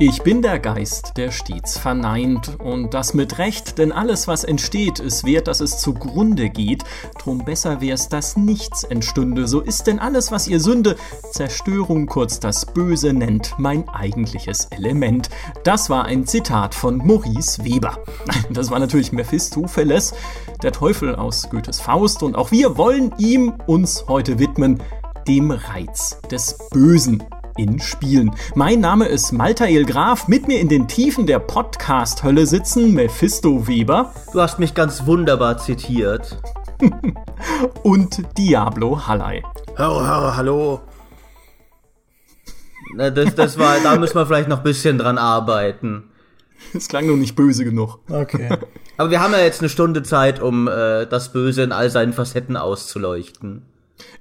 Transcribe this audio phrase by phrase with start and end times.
[0.00, 4.98] Ich bin der Geist, der stets verneint, und das mit Recht, denn alles, was entsteht,
[4.98, 6.82] ist wert, dass es zugrunde geht.
[7.20, 10.96] Drum besser wär's, dass nichts entstünde, so ist denn alles, was ihr Sünde,
[11.30, 15.30] Zerstörung kurz das Böse nennt, mein eigentliches Element.
[15.62, 17.98] Das war ein Zitat von Maurice Weber.
[18.50, 20.12] Das war natürlich Mephistopheles,
[20.62, 24.82] der Teufel aus Goethes Faust, und auch wir wollen ihm uns heute widmen,
[25.28, 27.22] dem Reiz des Bösen
[27.56, 28.32] in Spielen.
[28.54, 30.28] Mein Name ist Maltael Graf.
[30.28, 34.12] Mit mir in den Tiefen der Podcast-Hölle sitzen Mephisto Weber.
[34.32, 36.38] Du hast mich ganz wunderbar zitiert.
[37.82, 39.42] und Diablo Hallei.
[39.76, 40.80] Hallo, hallo, hallo.
[42.94, 46.10] Na, das, das war, da müssen wir vielleicht noch ein bisschen dran arbeiten.
[46.72, 47.98] Es klang noch nicht böse genug.
[48.08, 48.58] Okay.
[48.96, 52.12] Aber wir haben ja jetzt eine Stunde Zeit, um äh, das Böse in all seinen
[52.12, 53.62] Facetten auszuleuchten.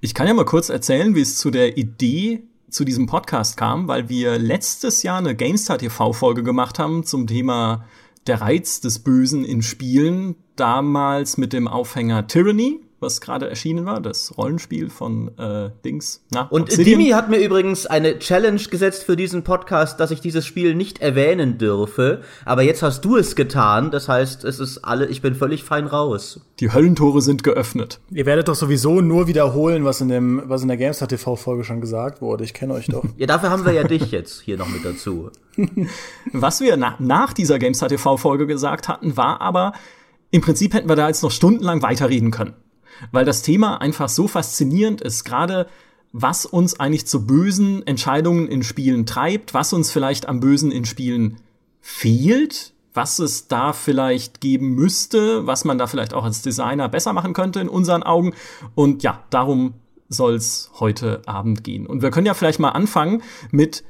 [0.01, 2.43] Ich kann ja mal kurz erzählen, wie es zu der Idee
[2.73, 7.85] zu diesem Podcast kam, weil wir letztes Jahr eine GameStar TV-Folge gemacht haben zum Thema
[8.27, 10.35] der Reiz des Bösen in Spielen.
[10.55, 16.23] Damals mit dem Aufhänger Tyranny was gerade erschienen war, das Rollenspiel von äh, Dings.
[16.31, 16.99] Na, und Obsidian.
[16.99, 21.01] Dimi hat mir übrigens eine Challenge gesetzt für diesen Podcast, dass ich dieses Spiel nicht
[21.01, 22.21] erwähnen dürfe.
[22.45, 23.91] Aber jetzt hast du es getan.
[23.91, 26.41] Das heißt, es ist alle, ich bin völlig fein raus.
[26.59, 27.99] Die Höllentore sind geöffnet.
[28.09, 31.63] Ihr werdet doch sowieso nur wiederholen, was in dem, was in der GameStar TV Folge
[31.63, 32.43] schon gesagt wurde.
[32.43, 33.03] Ich kenne euch doch.
[33.17, 35.29] ja, dafür haben wir ja dich jetzt hier noch mit dazu.
[36.31, 39.73] was wir na nach dieser GameStar TV Folge gesagt hatten, war aber,
[40.31, 42.55] im Prinzip hätten wir da jetzt noch stundenlang weiterreden können
[43.11, 45.67] weil das Thema einfach so faszinierend ist, gerade
[46.11, 50.85] was uns eigentlich zu bösen Entscheidungen in Spielen treibt, was uns vielleicht am Bösen in
[50.85, 51.37] Spielen
[51.81, 57.13] fehlt, was es da vielleicht geben müsste, was man da vielleicht auch als Designer besser
[57.13, 58.33] machen könnte in unseren Augen.
[58.75, 59.73] Und ja, darum
[60.07, 61.87] soll's heute Abend gehen.
[61.87, 63.83] Und wir können ja vielleicht mal anfangen mit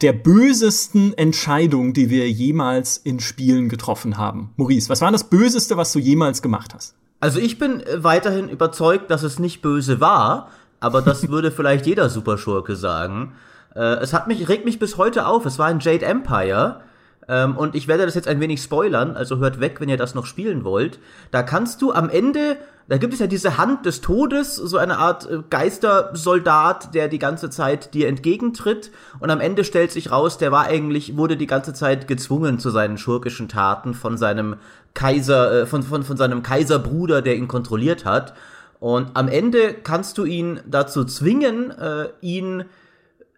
[0.00, 4.50] der bösesten Entscheidung, die wir jemals in Spielen getroffen haben.
[4.56, 6.94] Maurice, was war das Böseste, was du jemals gemacht hast?
[7.20, 11.86] Also ich bin äh, weiterhin überzeugt, dass es nicht böse war, aber das würde vielleicht
[11.86, 13.34] jeder Superschurke sagen.
[13.74, 15.46] Äh, es hat mich, regt mich bis heute auf.
[15.46, 16.80] Es war ein Jade Empire.
[17.28, 20.14] Ähm, und ich werde das jetzt ein wenig spoilern, also hört weg, wenn ihr das
[20.14, 20.98] noch spielen wollt.
[21.30, 22.56] Da kannst du am Ende,
[22.88, 27.18] da gibt es ja diese Hand des Todes, so eine Art äh, Geistersoldat, der die
[27.18, 28.90] ganze Zeit dir entgegentritt.
[29.20, 32.70] Und am Ende stellt sich raus, der war eigentlich, wurde die ganze Zeit gezwungen zu
[32.70, 34.56] seinen schurkischen Taten von seinem
[34.94, 38.32] Kaiser, äh, von, von, von seinem Kaiserbruder, der ihn kontrolliert hat.
[38.80, 42.64] Und am Ende kannst du ihn dazu zwingen, äh, ihn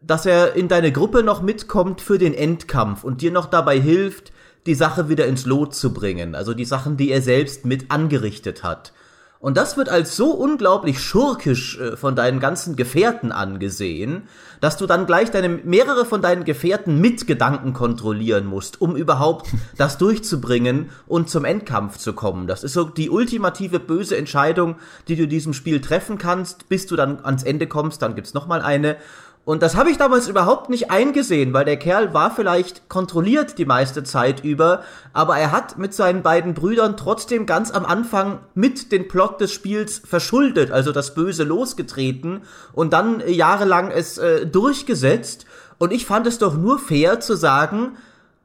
[0.03, 4.33] dass er in deine Gruppe noch mitkommt für den Endkampf und dir noch dabei hilft,
[4.65, 8.63] die Sache wieder ins Lot zu bringen, also die Sachen, die er selbst mit angerichtet
[8.63, 8.93] hat.
[9.41, 14.29] Und das wird als so unglaublich schurkisch äh, von deinen ganzen Gefährten angesehen,
[14.61, 19.49] dass du dann gleich deine mehrere von deinen Gefährten mit Gedanken kontrollieren musst, um überhaupt
[19.79, 22.47] das durchzubringen und zum Endkampf zu kommen.
[22.47, 24.77] Das ist so die ultimative böse Entscheidung,
[25.09, 28.35] die du in diesem Spiel treffen kannst, bis du dann ans Ende kommst, dann gibt's
[28.35, 28.99] noch mal eine
[29.47, 33.65] und das habe ich damals überhaupt nicht eingesehen, weil der Kerl war vielleicht kontrolliert die
[33.65, 38.93] meiste Zeit über, aber er hat mit seinen beiden Brüdern trotzdem ganz am Anfang mit
[38.93, 42.43] den Plot des Spiels verschuldet, also das Böse losgetreten
[42.75, 45.47] und dann jahrelang es äh, durchgesetzt.
[45.79, 47.97] Und ich fand es doch nur fair zu sagen,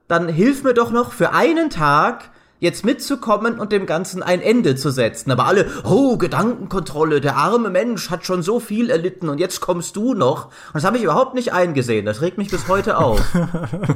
[0.08, 2.30] dann hilf mir doch noch für einen Tag
[2.60, 5.32] jetzt mitzukommen und dem Ganzen ein Ende zu setzen.
[5.32, 9.96] Aber alle, oh, Gedankenkontrolle, der arme Mensch hat schon so viel erlitten und jetzt kommst
[9.96, 10.46] du noch.
[10.46, 12.06] Und das habe ich überhaupt nicht eingesehen.
[12.06, 13.22] Das regt mich bis heute auf.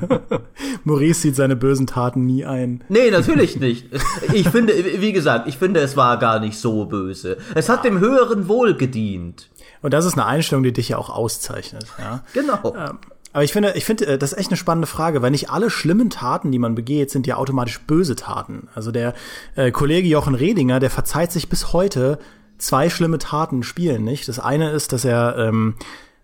[0.83, 2.83] Maurice sieht seine bösen Taten nie ein.
[2.89, 3.87] Nee, natürlich nicht.
[4.33, 7.37] Ich finde, wie gesagt, ich finde, es war gar nicht so böse.
[7.55, 9.49] Es hat dem höheren Wohl gedient.
[9.81, 11.85] Und das ist eine Einstellung, die dich ja auch auszeichnet.
[11.97, 12.23] Ja?
[12.33, 12.75] Genau.
[12.75, 12.99] Ähm,
[13.31, 15.69] aber ich finde, ich finde, äh, das ist echt eine spannende Frage, weil nicht alle
[15.69, 18.67] schlimmen Taten, die man begeht, sind ja automatisch böse Taten.
[18.73, 19.13] Also der
[19.55, 22.19] äh, Kollege Jochen Redinger, der verzeiht sich bis heute
[22.57, 24.27] zwei schlimme Taten spielen, nicht?
[24.27, 25.75] Das eine ist, dass er ähm,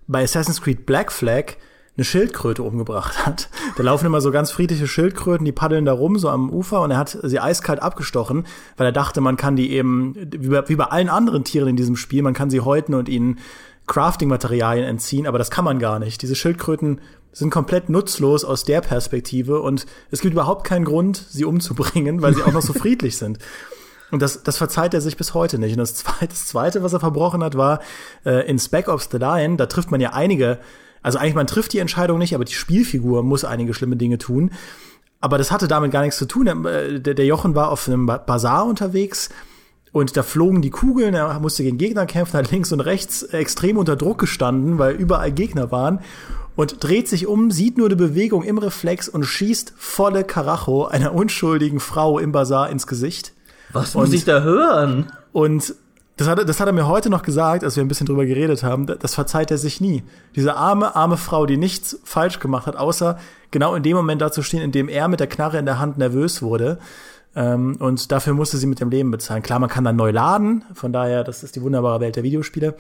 [0.08, 1.54] bei Assassin's Creed Black Flag
[1.98, 3.50] eine Schildkröte umgebracht hat.
[3.78, 6.92] Da laufen immer so ganz friedliche Schildkröten, die paddeln da rum, so am Ufer, und
[6.92, 8.46] er hat sie eiskalt abgestochen,
[8.78, 11.76] weil er dachte, man kann die eben, wie bei, wie bei allen anderen Tieren in
[11.78, 13.40] diesem Spiel, man kann sie häuten und ihnen
[13.88, 16.22] Crafting-Materialien entziehen, aber das kann man gar nicht.
[16.22, 17.02] Diese Schildkröten
[17.32, 22.34] sind komplett nutzlos aus der Perspektive und es gibt überhaupt keinen Grund, sie umzubringen, weil
[22.34, 23.40] sie auch noch so friedlich sind.
[24.12, 25.74] Und das, das verzeiht er sich bis heute nicht.
[25.74, 27.82] Und das zweite, das zweite was er verbrochen hat, war
[28.26, 30.60] äh, in Spec Ops The Line, da trifft man ja einige,
[31.02, 34.52] also eigentlich man trifft die Entscheidung nicht, aber die Spielfigur muss einige schlimme Dinge tun.
[35.20, 36.46] Aber das hatte damit gar nichts zu tun.
[36.46, 39.30] Der, der Jochen war auf einem Bazar unterwegs
[39.96, 43.78] und da flogen die Kugeln, er musste gegen Gegner kämpfen, hat links und rechts extrem
[43.78, 46.00] unter Druck gestanden, weil überall Gegner waren.
[46.58, 51.14] und dreht sich um, sieht nur die Bewegung im Reflex und schießt volle Karacho einer
[51.14, 53.32] unschuldigen Frau im Bazar ins Gesicht.
[53.74, 55.12] Was muss ich da hören?
[55.34, 55.76] Und
[56.18, 58.26] das hat, er- das hat er mir heute noch gesagt, als wir ein bisschen drüber
[58.26, 58.86] geredet haben.
[58.86, 60.04] Das verzeiht er sich nie.
[60.36, 63.18] Diese arme, arme Frau, die nichts falsch gemacht hat, außer
[63.52, 65.80] genau in dem Moment da zu stehen, in dem er mit der Knarre in der
[65.80, 66.80] Hand nervös wurde.
[67.36, 69.44] Ähm, und dafür musste sie mit dem Leben bezahlen.
[69.44, 70.64] Klar, man kann dann neu laden.
[70.74, 72.76] Von daher, das ist die wunderbare Welt der Videospiele.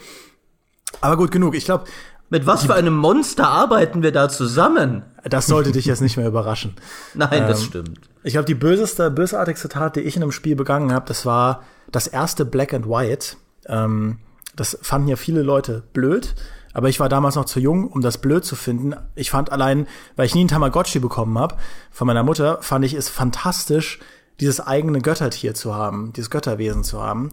[1.01, 1.55] Aber gut, genug.
[1.55, 1.85] Ich glaube,
[2.29, 5.03] Mit was für einem Monster arbeiten wir da zusammen?
[5.27, 6.73] das sollte dich jetzt nicht mehr überraschen.
[7.13, 7.99] Nein, das Ähm, stimmt.
[8.23, 11.63] Ich glaube, die böseste, bösartigste Tat, die ich in einem Spiel begangen habe, das war
[11.91, 13.35] das erste Black and White.
[13.67, 14.17] Ähm,
[14.55, 16.33] das fanden ja viele Leute blöd,
[16.73, 18.95] aber ich war damals noch zu jung, um das blöd zu finden.
[19.15, 21.55] Ich fand allein, weil ich nie einen Tamagotchi bekommen habe
[21.91, 23.99] von meiner Mutter, fand ich es fantastisch,
[24.39, 27.31] dieses eigene Göttertier zu haben, dieses Götterwesen zu haben.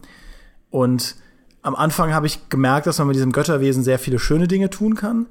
[0.71, 1.17] Und
[1.63, 4.95] am Anfang habe ich gemerkt, dass man mit diesem Götterwesen sehr viele schöne Dinge tun
[4.95, 5.27] kann.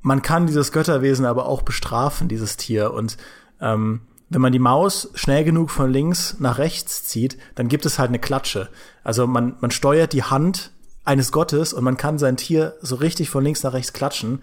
[0.00, 2.92] Man kann dieses Götterwesen aber auch bestrafen, dieses Tier.
[2.92, 3.16] Und
[3.60, 7.98] ähm, wenn man die Maus schnell genug von links nach rechts zieht, dann gibt es
[7.98, 8.68] halt eine Klatsche.
[9.02, 10.70] Also man, man steuert die Hand
[11.04, 14.42] eines Gottes und man kann sein Tier so richtig von links nach rechts klatschen.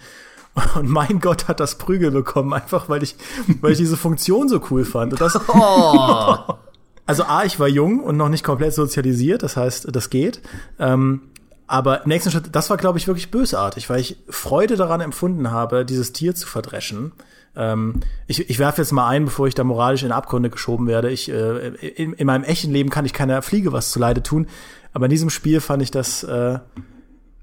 [0.75, 3.15] Und mein Gott hat das Prügel bekommen, einfach weil ich,
[3.61, 5.13] weil ich diese Funktion so cool fand.
[5.13, 6.37] Und das, Oh,
[7.05, 10.41] also A, ich war jung und noch nicht komplett sozialisiert, das heißt, das geht.
[10.79, 11.21] Ähm,
[11.67, 15.83] aber nächsten Schritt, das war, glaube ich, wirklich bösartig, weil ich Freude daran empfunden habe,
[15.83, 17.11] dieses Tier zu verdreschen.
[17.55, 21.09] Ähm, ich ich werfe jetzt mal ein, bevor ich da moralisch in Abgründe geschoben werde.
[21.09, 24.47] Ich, äh, in, in meinem echten Leben kann ich keiner Fliege was zuleide tun,
[24.93, 26.59] aber in diesem Spiel fand ich das äh,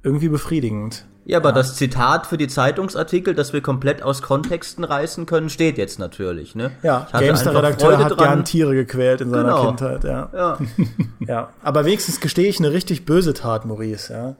[0.03, 1.07] irgendwie befriedigend.
[1.25, 5.79] ja, aber das Zitat für die Zeitungsartikel, das wir komplett aus Kontexten reißen können, steht
[5.79, 6.73] jetzt natürlich, ne?
[6.83, 8.19] Ja, Ich hatte Games der einfach Redakteur Freude hat dran.
[8.19, 9.67] gern Tiere gequält in seiner Genau.
[9.69, 10.31] Kindheit, ja.
[10.35, 10.59] Ja,
[11.21, 11.49] ja.
[11.63, 14.37] Aber wenigstens gestehe ich eine richtig böse Tat, Maurice, ja.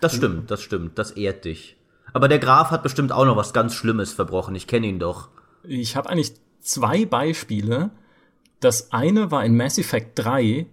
[0.00, 1.76] das stimmt, das stimmt, das ehrt dich.
[2.12, 5.28] Aber der Graf hat bestimmt auch noch was ganz Schlimmes verbrochen, ich kenne ihn doch.
[5.62, 7.90] Ich habe eigentlich zwei Beispiele.
[8.60, 10.66] Das eine war in Mass Effect 3,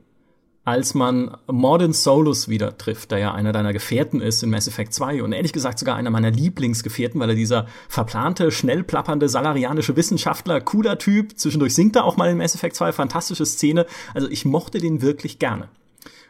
[0.66, 4.94] als man Mordin Solus wieder trifft, der ja einer deiner Gefährten ist in Mass Effect
[4.96, 9.96] 2 und ehrlich gesagt sogar einer meiner Lieblingsgefährten, weil er dieser verplante, schnell plappernde salarianische
[9.96, 13.86] Wissenschaftler, cooler Typ, zwischendurch singt er auch mal in Mass Effect 2, fantastische Szene.
[14.16, 15.70] Also ich mochte den wirklich gerne.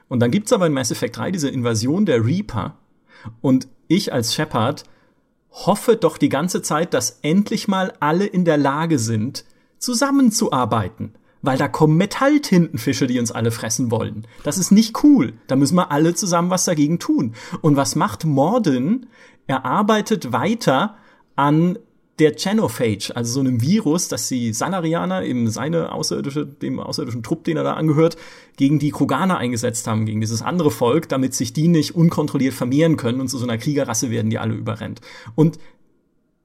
[0.10, 2.76] Und dann gibt's aber in Mass Effect 3 diese Invasion der Reaper
[3.42, 4.84] und ich als Shepard
[5.52, 9.46] hoffe doch die ganze Zeit, dass endlich mal alle in der Lage sind,
[9.78, 11.14] zusammenzuarbeiten.
[11.45, 14.25] Weil da kommen Metalltintenfische, die uns alle fressen wollen.
[14.44, 15.33] Das ist nicht cool.
[15.47, 17.36] Da müssen wir alle zusammen was dagegen tun.
[17.62, 19.07] Und was macht Morden?
[19.47, 20.97] Er arbeitet weiter
[21.36, 21.77] an
[22.19, 27.44] der Genophage, also so einem Virus, das die Salarianer, eben seine außerirdische, dem außerirdischen Trupp,
[27.44, 28.15] den er da angehört,
[28.56, 32.95] gegen die Kroganer eingesetzt haben, gegen dieses andere Volk, damit sich die nicht unkontrolliert vermehren
[32.95, 35.01] können und zu so einer Kriegerrasse werden, die alle überrennt.
[35.36, 35.59] Und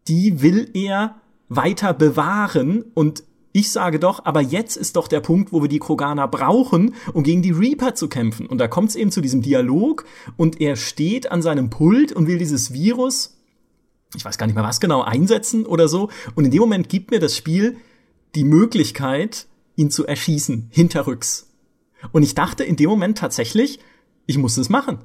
[0.08, 5.52] die will er weiter bewahren und ich sage doch, aber jetzt ist doch der Punkt,
[5.52, 8.46] wo wir die Kroganer brauchen, um gegen die Reaper zu kämpfen.
[8.46, 10.04] Und da kommt es eben zu diesem Dialog
[10.36, 13.36] und er steht an seinem Pult und will dieses Virus,
[14.14, 16.10] ich weiß gar nicht mehr was genau, einsetzen oder so.
[16.36, 17.76] Und in dem Moment gibt mir das Spiel
[18.36, 21.50] die Möglichkeit, ihn zu erschießen, hinterrücks.
[22.12, 23.80] Und ich dachte in dem Moment tatsächlich,
[24.26, 24.98] ich muss das machen.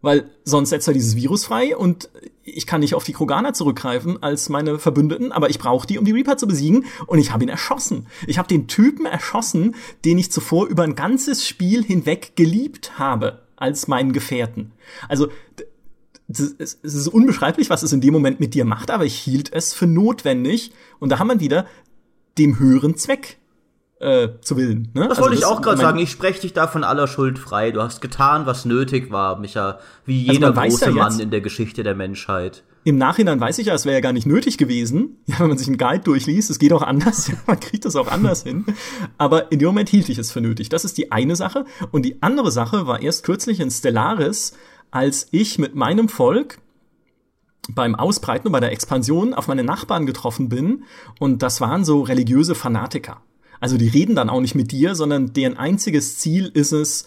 [0.00, 2.08] Weil sonst setzt er dieses Virus frei und
[2.44, 6.04] ich kann nicht auf die Kroganer zurückgreifen als meine Verbündeten, aber ich brauche die, um
[6.04, 8.06] die Reaper zu besiegen und ich habe ihn erschossen.
[8.26, 9.74] Ich habe den Typen erschossen,
[10.04, 14.72] den ich zuvor über ein ganzes Spiel hinweg geliebt habe als meinen Gefährten.
[15.08, 15.28] Also
[16.28, 19.72] es ist unbeschreiblich, was es in dem Moment mit dir macht, aber ich hielt es
[19.72, 21.66] für notwendig und da haben wir wieder
[22.36, 23.38] dem höheren Zweck
[24.00, 24.88] äh, zu willen.
[24.94, 25.08] Ne?
[25.08, 25.98] Das wollte ich auch gerade sagen.
[25.98, 27.70] Ich spreche dich da von aller Schuld frei.
[27.72, 29.78] Du hast getan, was nötig war, Micha.
[30.04, 32.62] Wie Also jeder weiß große ja Mann jetzt- in der Geschichte der Menschheit.
[32.84, 35.58] Im Nachhinein weiß ich ja, es wäre ja gar nicht nötig gewesen, ja, wenn man
[35.58, 36.48] sich einen Guide durchliest.
[36.48, 38.64] Es geht auch anders, ja, man kriegt das auch anders hin.
[39.18, 40.68] Aber in dem Moment hielt ich es für nötig.
[40.68, 41.64] Das ist die eine Sache.
[41.90, 44.52] Und die andere Sache war erst kürzlich in Stellaris,
[44.90, 46.58] als ich mit meinem Volk
[47.70, 50.84] beim Ausbreiten und bei der Expansion auf meine Nachbarn getroffen bin.
[51.18, 53.20] Und das waren so religiöse Fanatiker.
[53.60, 57.06] Also die reden dann auch nicht mit dir, sondern deren einziges Ziel ist es,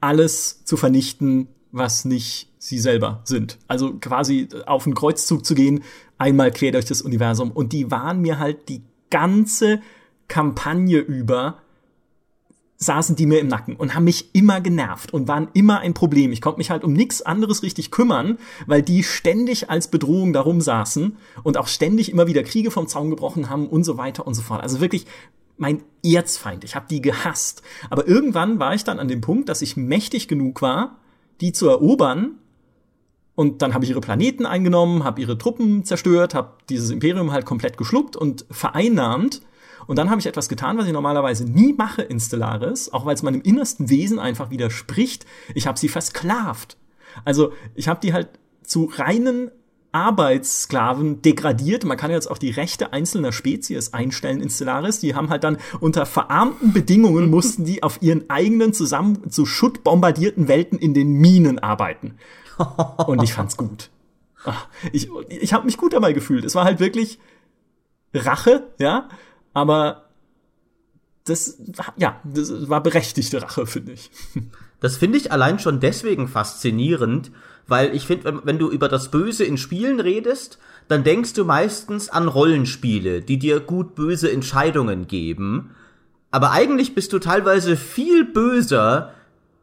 [0.00, 3.58] alles zu vernichten, was nicht sie selber sind.
[3.66, 5.82] Also quasi auf einen Kreuzzug zu gehen,
[6.18, 7.50] einmal quer durch das Universum.
[7.50, 9.80] Und die waren mir halt die ganze
[10.28, 11.58] Kampagne über
[12.80, 16.30] saßen die mir im Nacken und haben mich immer genervt und waren immer ein Problem.
[16.30, 20.60] Ich konnte mich halt um nichts anderes richtig kümmern, weil die ständig als Bedrohung darum
[20.60, 24.34] saßen und auch ständig immer wieder Kriege vom Zaun gebrochen haben und so weiter und
[24.34, 24.62] so fort.
[24.62, 25.06] Also wirklich
[25.58, 26.64] mein Erzfeind.
[26.64, 27.62] Ich habe die gehasst.
[27.90, 30.98] Aber irgendwann war ich dann an dem Punkt, dass ich mächtig genug war,
[31.40, 32.38] die zu erobern
[33.38, 37.46] Und dann habe ich ihre Planeten eingenommen, habe ihre Truppen zerstört, habe dieses Imperium halt
[37.46, 39.42] komplett geschluckt und vereinnahmt.
[39.86, 43.14] Und dann habe ich etwas getan, was ich normalerweise nie mache in Stellaris, auch weil
[43.14, 45.24] es meinem innersten Wesen einfach widerspricht.
[45.54, 46.76] Ich habe sie versklavt.
[47.24, 48.28] Also ich habe die halt
[48.64, 49.52] zu reinen
[49.98, 51.84] Arbeitssklaven degradiert.
[51.84, 55.00] Man kann jetzt auch die Rechte einzelner Spezies einstellen in Stellaris.
[55.00, 59.82] Die haben halt dann unter verarmten Bedingungen mussten die auf ihren eigenen zusammen zu Schutt
[59.82, 62.14] bombardierten Welten in den Minen arbeiten.
[63.06, 63.90] Und ich fand's gut.
[64.92, 66.44] Ich, ich habe mich gut dabei gefühlt.
[66.44, 67.18] Es war halt wirklich
[68.14, 69.08] Rache, ja,
[69.52, 70.04] aber
[71.24, 71.58] das,
[71.96, 74.10] ja, das war berechtigte Rache, finde ich.
[74.80, 77.32] Das finde ich allein schon deswegen faszinierend,
[77.68, 80.58] weil ich finde, wenn, du über das Böse in Spielen redest,
[80.88, 85.70] dann denkst du meistens an Rollenspiele, die dir gut böse Entscheidungen geben.
[86.30, 89.12] Aber eigentlich bist du teilweise viel böser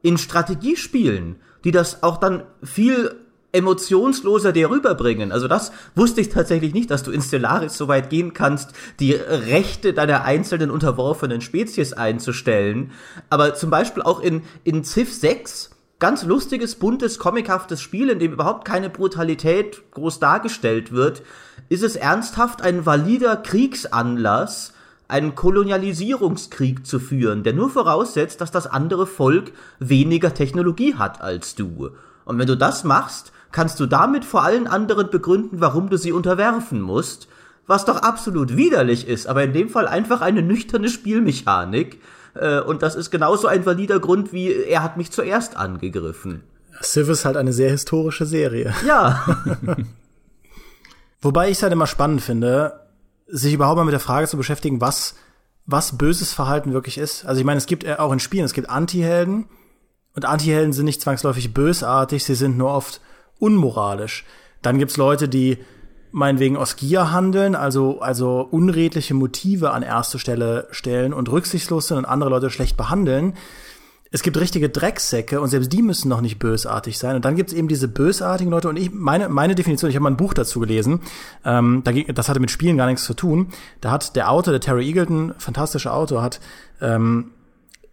[0.04, 3.16] in Strategiespielen, die das auch dann viel
[3.56, 5.32] emotionsloser dir rüberbringen.
[5.32, 9.14] Also das wusste ich tatsächlich nicht, dass du in Stellaris so weit gehen kannst, die
[9.14, 12.92] Rechte deiner einzelnen unterworfenen Spezies einzustellen.
[13.30, 18.34] Aber zum Beispiel auch in, in Civ 6, ganz lustiges, buntes, comichaftes Spiel, in dem
[18.34, 21.24] überhaupt keine Brutalität groß dargestellt wird,
[21.70, 24.74] ist es ernsthaft ein valider Kriegsanlass,
[25.08, 31.56] einen Kolonialisierungskrieg zu führen, der nur voraussetzt, dass das andere Volk weniger Technologie hat als
[31.56, 31.92] du.
[32.26, 36.12] Und wenn du das machst, kannst du damit vor allen anderen begründen, warum du sie
[36.12, 37.28] unterwerfen musst,
[37.68, 42.02] was doch absolut widerlich ist, aber in dem Fall einfach eine nüchterne Spielmechanik.
[42.36, 46.44] Äh, und das ist genauso ein valider Grund wie er hat mich zuerst angegriffen.
[46.84, 48.74] Civ ist halt eine sehr historische Serie.
[48.86, 49.24] Ja.
[51.22, 52.82] Wobei ich es halt immer spannend finde,
[53.28, 55.16] sich überhaupt mal mit der Frage zu beschäftigen, was,
[55.66, 57.26] was böses Verhalten wirklich ist.
[57.26, 59.48] Also ich meine, es gibt auch in Spielen, es gibt Anti-Helden
[60.14, 63.02] und Anti-Helden sind nicht zwangsläufig bösartig, sie sind nur oft
[63.40, 64.26] unmoralisch.
[64.62, 65.58] Dann gibt's Leute, die
[66.16, 71.98] meinetwegen aus Gier handeln, also, also unredliche Motive an erste Stelle stellen und rücksichtslos sind
[71.98, 73.34] und andere Leute schlecht behandeln
[74.16, 77.18] es gibt richtige Drecksäcke und selbst die müssen noch nicht bösartig sein.
[77.18, 78.70] Und dann gibt es eben diese bösartigen Leute.
[78.70, 81.02] Und ich, meine, meine Definition, ich habe mal ein Buch dazu gelesen,
[81.44, 83.50] ähm, das hatte mit Spielen gar nichts zu tun.
[83.82, 86.40] Da hat der Autor, der Terry Eagleton, fantastischer Autor, hat
[86.80, 87.32] ähm,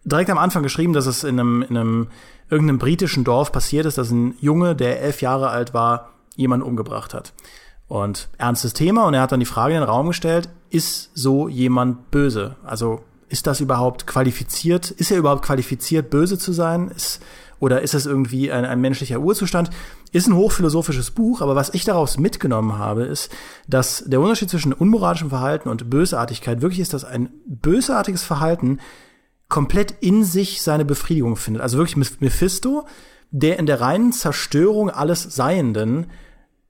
[0.05, 2.07] direkt am Anfang geschrieben, dass es in einem, in einem
[2.49, 7.13] irgendeinem britischen Dorf passiert ist, dass ein Junge, der elf Jahre alt war, jemanden umgebracht
[7.13, 7.33] hat.
[7.87, 9.05] Und ernstes Thema.
[9.05, 12.55] Und er hat dann die Frage in den Raum gestellt, ist so jemand böse?
[12.63, 14.91] Also ist das überhaupt qualifiziert?
[14.91, 16.89] Ist er überhaupt qualifiziert, böse zu sein?
[16.89, 17.21] Ist,
[17.59, 19.69] oder ist es irgendwie ein, ein menschlicher Urzustand?
[20.11, 23.31] Ist ein hochphilosophisches Buch, aber was ich daraus mitgenommen habe, ist,
[23.67, 28.79] dass der Unterschied zwischen unmoralischem Verhalten und Bösartigkeit wirklich ist, dass ein bösartiges Verhalten
[29.49, 31.63] komplett in sich seine Befriedigung findet.
[31.63, 32.85] Also wirklich Mephisto,
[33.31, 36.07] der in der reinen Zerstörung alles Seienden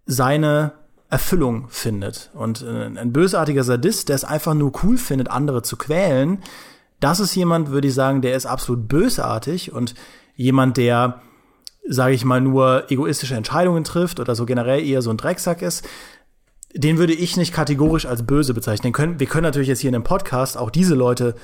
[0.06, 0.74] seine
[1.14, 2.32] Erfüllung findet.
[2.34, 6.40] Und äh, ein bösartiger Sadist, der es einfach nur cool findet, andere zu quälen,
[7.00, 9.94] das ist jemand, würde ich sagen, der ist absolut bösartig und
[10.36, 11.22] jemand, der,
[11.88, 15.88] sage ich mal, nur egoistische Entscheidungen trifft oder so generell eher so ein Drecksack ist,
[16.74, 18.92] den würde ich nicht kategorisch als böse bezeichnen.
[19.20, 21.36] Wir können natürlich jetzt hier in dem Podcast auch diese Leute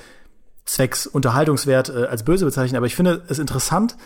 [0.64, 3.96] zwecks Unterhaltungswert äh, als böse bezeichnen, aber ich finde es interessant,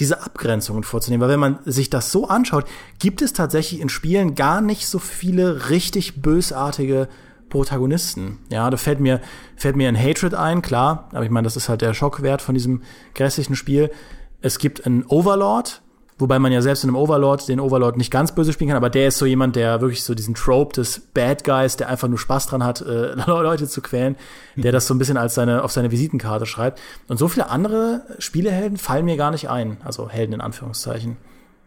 [0.00, 1.22] diese Abgrenzungen vorzunehmen.
[1.22, 2.66] Weil wenn man sich das so anschaut,
[2.98, 7.08] gibt es tatsächlich in Spielen gar nicht so viele richtig bösartige
[7.48, 8.38] Protagonisten.
[8.50, 9.20] Ja, da fällt mir,
[9.56, 12.54] fällt mir ein Hatred ein, klar, aber ich meine, das ist halt der Schockwert von
[12.54, 12.82] diesem
[13.14, 13.92] grässlichen Spiel.
[14.40, 15.82] Es gibt einen Overlord,
[16.16, 18.90] Wobei man ja selbst in einem Overlord den Overlord nicht ganz böse spielen kann, aber
[18.90, 22.18] der ist so jemand, der wirklich so diesen Trope des Bad Guys, der einfach nur
[22.18, 24.14] Spaß dran hat, äh, Leute zu quälen,
[24.54, 26.80] der das so ein bisschen als seine, auf seine Visitenkarte schreibt.
[27.08, 29.78] Und so viele andere Spielehelden fallen mir gar nicht ein.
[29.84, 31.16] Also Helden in Anführungszeichen.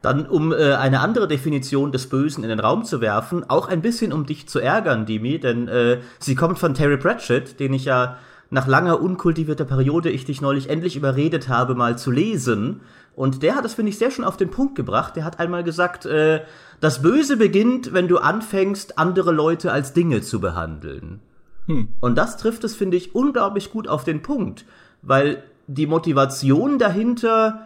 [0.01, 3.82] Dann, um äh, eine andere Definition des Bösen in den Raum zu werfen, auch ein
[3.82, 7.86] bisschen um dich zu ärgern, Dimi, denn äh, sie kommt von Terry Pratchett, den ich
[7.86, 8.18] ja
[8.50, 12.82] nach langer unkultivierter Periode ich dich neulich endlich überredet habe, mal zu lesen.
[13.18, 15.16] Und der hat das, finde ich, sehr schön auf den Punkt gebracht.
[15.16, 16.42] Der hat einmal gesagt, äh,
[16.80, 21.20] das Böse beginnt, wenn du anfängst, andere Leute als Dinge zu behandeln.
[21.66, 21.88] Hm.
[22.00, 24.66] Und das trifft es, finde ich, unglaublich gut auf den Punkt.
[25.02, 27.66] Weil die Motivation dahinter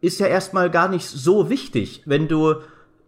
[0.00, 2.02] ist ja erstmal gar nicht so wichtig.
[2.06, 2.54] Wenn du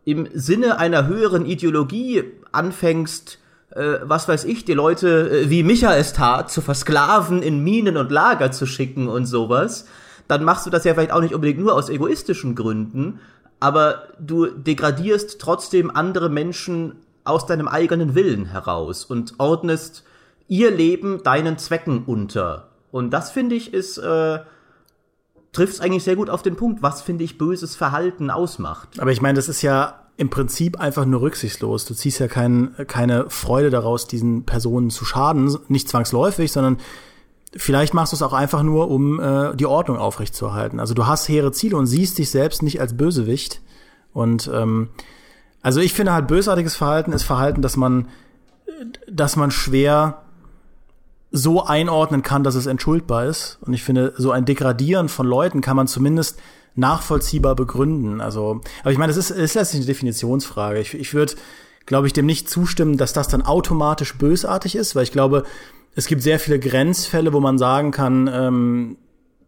[0.05, 3.39] im Sinne einer höheren Ideologie anfängst,
[3.71, 7.97] äh, was weiß ich, die Leute äh, wie Micha es tat, zu versklaven, in Minen
[7.97, 9.87] und Lager zu schicken und sowas,
[10.29, 13.21] dann machst du das ja vielleicht auch nicht unbedingt nur aus egoistischen Gründen,
[13.61, 20.05] aber du degradierst trotzdem andere Menschen aus deinem eigenen Willen heraus und ordnest
[20.47, 22.69] ihr Leben deinen Zwecken unter.
[22.91, 24.39] Und das finde ich ist äh,
[25.53, 29.01] triffst eigentlich sehr gut auf den Punkt, was finde ich böses Verhalten ausmacht.
[29.01, 31.85] Aber ich meine, das ist ja im Prinzip einfach nur rücksichtslos.
[31.85, 36.79] Du ziehst ja kein, keine Freude daraus, diesen Personen zu schaden, nicht zwangsläufig, sondern
[37.57, 40.81] vielleicht machst du es auch einfach nur, um äh, die Ordnung aufrechtzuerhalten.
[40.81, 43.61] Also du hast hehre Ziele und siehst dich selbst nicht als Bösewicht.
[44.13, 44.91] Und ähm,
[45.63, 48.09] also ich finde halt bösartiges Verhalten ist Verhalten, dass man,
[49.11, 50.23] dass man schwer
[51.31, 53.59] so einordnen kann, dass es entschuldbar ist.
[53.63, 56.41] Und ich finde, so ein Degradieren von Leuten kann man zumindest
[56.75, 58.21] nachvollziehbar begründen.
[58.21, 60.81] Also, aber ich meine, es ist, ist letztlich eine Definitionsfrage.
[60.81, 61.35] Ich, ich würde,
[61.87, 65.45] glaube ich, dem nicht zustimmen, dass das dann automatisch bösartig ist, weil ich glaube,
[65.99, 68.99] es gibt sehr viele Grenzfälle, wo man sagen kann, ähm,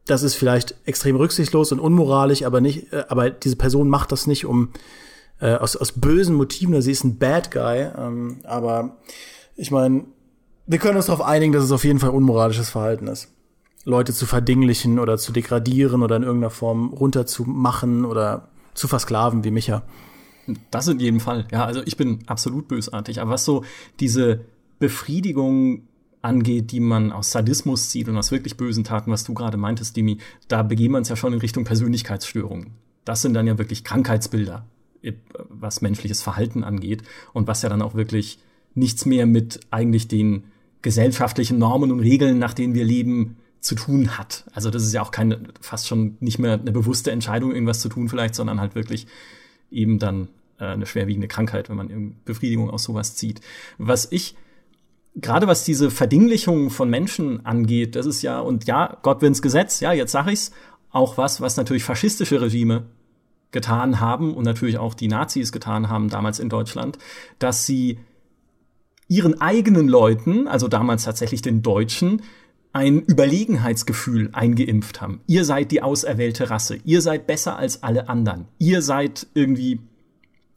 [0.05, 4.27] das ist vielleicht extrem rücksichtslos und unmoralisch, aber nicht, äh, aber diese Person macht das
[4.27, 4.71] nicht um
[5.41, 7.89] äh, aus, aus bösen Motiven, oder sie ist ein Bad Guy.
[7.97, 8.97] Ähm, aber
[9.55, 10.07] ich meine,
[10.67, 13.29] wir können uns darauf einigen, dass es auf jeden Fall unmoralisches Verhalten ist.
[13.85, 19.53] Leute zu verdinglichen oder zu degradieren oder in irgendeiner Form runterzumachen oder zu versklaven wie
[19.53, 19.85] Micha.
[20.73, 21.47] Das in jedem Fall.
[21.53, 23.21] Ja, also ich bin absolut bösartig.
[23.21, 23.63] Aber was so
[24.01, 24.41] diese
[24.81, 25.83] Befriedigung
[26.23, 29.97] angeht, die man aus Sadismus zieht und aus wirklich bösen Taten, was du gerade meintest,
[29.97, 32.73] Dimi, da begeben wir uns ja schon in Richtung Persönlichkeitsstörungen.
[33.05, 34.67] Das sind dann ja wirklich Krankheitsbilder,
[35.49, 38.39] was menschliches Verhalten angeht und was ja dann auch wirklich
[38.75, 40.45] nichts mehr mit eigentlich den
[40.83, 44.45] gesellschaftlichen Normen und Regeln, nach denen wir leben, zu tun hat.
[44.53, 47.89] Also das ist ja auch keine, fast schon nicht mehr eine bewusste Entscheidung, irgendwas zu
[47.89, 49.07] tun vielleicht, sondern halt wirklich
[49.71, 53.43] eben dann äh, eine schwerwiegende Krankheit, wenn man Befriedigung aus sowas zieht.
[53.77, 54.35] Was ich
[55.17, 59.81] gerade was diese Verdinglichung von Menschen angeht, das ist ja, und ja, Gott willens Gesetz,
[59.81, 60.53] ja, jetzt sag ich's,
[60.91, 62.87] auch was, was natürlich faschistische Regime
[63.53, 66.99] getan haben und natürlich auch die Nazis getan haben damals in Deutschland,
[67.39, 67.99] dass sie
[69.09, 72.23] ihren eigenen Leuten, also damals tatsächlich den Deutschen,
[72.73, 75.21] ein Überlegenheitsgefühl eingeimpft haben.
[75.27, 76.79] Ihr seid die auserwählte Rasse.
[76.85, 78.47] Ihr seid besser als alle anderen.
[78.59, 79.81] Ihr seid irgendwie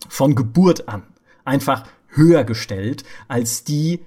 [0.08, 1.04] von Geburt an
[1.44, 4.02] einfach höher gestellt als die,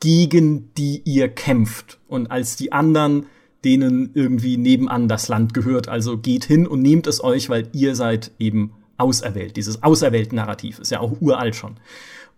[0.00, 3.26] gegen die ihr kämpft und als die anderen,
[3.64, 5.88] denen irgendwie nebenan das Land gehört.
[5.88, 9.56] Also geht hin und nehmt es euch, weil ihr seid eben auserwählt.
[9.56, 11.76] Dieses Auserwählt-Narrativ ist ja auch uralt schon.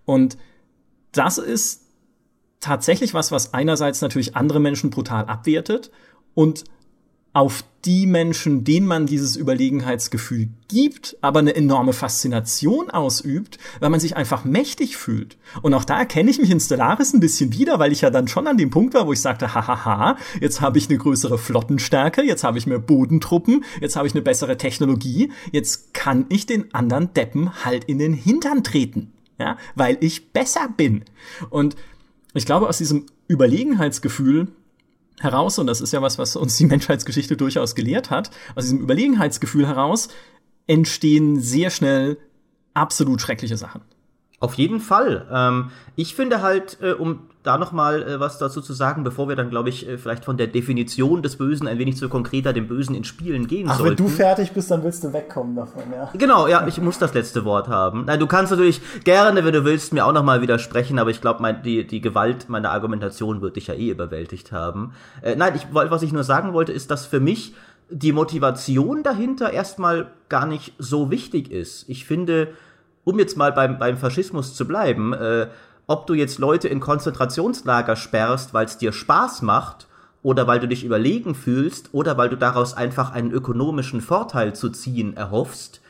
[0.04, 0.36] Und
[1.12, 1.82] das ist
[2.60, 5.90] tatsächlich was, was einerseits natürlich andere Menschen brutal abwertet
[6.34, 6.64] und
[7.32, 13.98] auf die Menschen, denen man dieses Überlegenheitsgefühl gibt, aber eine enorme Faszination ausübt, weil man
[13.98, 15.36] sich einfach mächtig fühlt.
[15.62, 18.28] Und auch da erkenne ich mich in Stellaris ein bisschen wieder, weil ich ja dann
[18.28, 22.22] schon an dem Punkt war, wo ich sagte, hahaha, jetzt habe ich eine größere Flottenstärke,
[22.22, 26.72] jetzt habe ich mehr Bodentruppen, jetzt habe ich eine bessere Technologie, jetzt kann ich den
[26.74, 31.04] anderen Deppen halt in den Hintern treten ja, weil ich besser bin.
[31.50, 31.76] Und
[32.34, 34.48] ich glaube, aus diesem Überlegenheitsgefühl
[35.20, 38.80] heraus, und das ist ja was, was uns die Menschheitsgeschichte durchaus gelehrt hat, aus diesem
[38.80, 40.08] Überlegenheitsgefühl heraus
[40.66, 42.18] entstehen sehr schnell
[42.74, 43.82] absolut schreckliche Sachen.
[44.40, 45.28] Auf jeden Fall.
[45.30, 49.28] Ähm, ich finde halt, äh, um da noch mal äh, was dazu zu sagen, bevor
[49.28, 52.52] wir dann, glaube ich, äh, vielleicht von der Definition des Bösen ein wenig zu konkreter
[52.52, 53.98] dem Bösen in Spielen gehen Ach, sollten.
[53.98, 56.10] wenn du fertig bist, dann willst du wegkommen davon, ja.
[56.16, 58.04] Genau, ja, ich muss das letzte Wort haben.
[58.06, 61.20] Nein, du kannst natürlich gerne, wenn du willst, mir auch noch mal widersprechen, aber ich
[61.20, 64.92] glaube, die, die Gewalt meiner Argumentation wird dich ja eh überwältigt haben.
[65.20, 67.54] Äh, nein, ich, was ich nur sagen wollte, ist, dass für mich
[67.90, 71.88] die Motivation dahinter erstmal gar nicht so wichtig ist.
[71.88, 72.48] Ich finde,
[73.04, 75.48] um jetzt mal beim, beim Faschismus zu bleiben, äh,
[75.86, 79.88] ob du jetzt Leute in Konzentrationslager sperrst, weil es dir Spaß macht,
[80.22, 84.70] oder weil du dich überlegen fühlst, oder weil du daraus einfach einen ökonomischen Vorteil zu
[84.70, 85.80] ziehen erhoffst,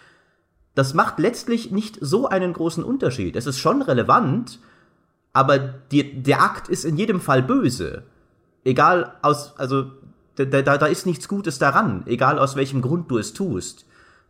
[0.75, 3.37] das macht letztlich nicht so einen großen Unterschied.
[3.37, 4.59] Es ist schon relevant,
[5.35, 8.05] aber die, der Akt ist in jedem Fall böse.
[8.65, 9.91] Egal aus, also
[10.37, 13.85] da, da, da ist nichts Gutes daran, egal aus welchem Grund du es tust.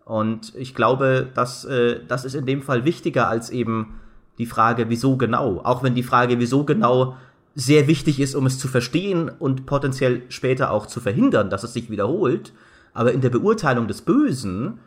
[0.04, 4.00] Und ich glaube, dass, äh, das ist in dem Fall wichtiger als eben
[4.38, 5.60] die Frage, wieso genau.
[5.62, 7.16] Auch wenn die Frage, wieso genau
[7.54, 11.74] sehr wichtig ist, um es zu verstehen und potenziell später auch zu verhindern, dass es
[11.74, 12.52] sich wiederholt.
[12.94, 14.78] Aber in der Beurteilung des Bösen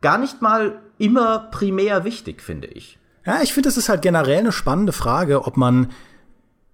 [0.00, 2.98] gar nicht mal immer primär wichtig, finde ich.
[3.24, 5.88] Ja, ich finde, es ist halt generell eine spannende Frage, ob man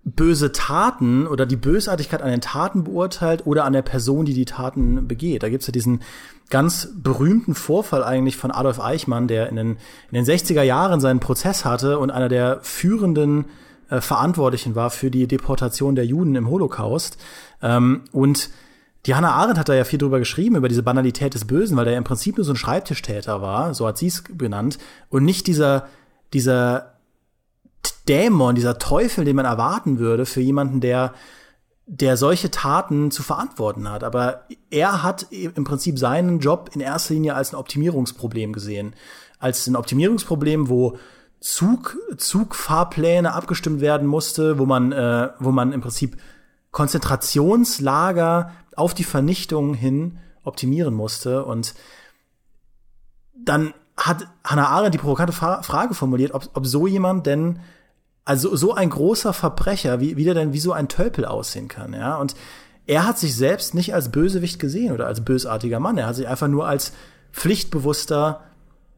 [0.04, 4.44] böse Taten oder die Bösartigkeit an den Taten beurteilt oder an der Person, die die
[4.44, 5.42] Taten begeht.
[5.42, 6.02] Da gibt's ja diesen
[6.50, 9.70] ganz berühmten Vorfall eigentlich von Adolf Eichmann, der in den,
[10.10, 13.46] in den 60er Jahren seinen Prozess hatte und einer der führenden
[13.88, 17.16] äh, Verantwortlichen war für die Deportation der Juden im Holocaust.
[17.62, 18.50] Ähm, und
[19.06, 21.86] die Hannah Arendt hat da ja viel drüber geschrieben, über diese Banalität des Bösen, weil
[21.86, 25.46] der im Prinzip nur so ein Schreibtischtäter war, so hat sie es genannt, und nicht
[25.46, 25.88] dieser,
[26.32, 26.93] dieser
[28.08, 31.14] Dämon, dieser Teufel, den man erwarten würde für jemanden, der
[31.86, 34.04] der solche Taten zu verantworten hat.
[34.04, 38.94] Aber er hat im Prinzip seinen Job in erster Linie als ein Optimierungsproblem gesehen.
[39.38, 40.96] Als ein Optimierungsproblem, wo
[41.40, 46.16] Zug, Zugfahrpläne abgestimmt werden musste, wo man, äh, wo man im Prinzip
[46.70, 51.44] Konzentrationslager auf die Vernichtung hin optimieren musste.
[51.44, 51.74] Und
[53.36, 57.60] dann hat Hannah Arendt die provokante Frage formuliert, ob, ob so jemand denn
[58.24, 61.92] also so ein großer Verbrecher, wie, wie der denn wie so ein Tölpel aussehen kann,
[61.92, 62.16] ja.
[62.16, 62.34] Und
[62.86, 65.98] er hat sich selbst nicht als Bösewicht gesehen oder als bösartiger Mann.
[65.98, 66.92] Er hat sich einfach nur als
[67.32, 68.42] pflichtbewusster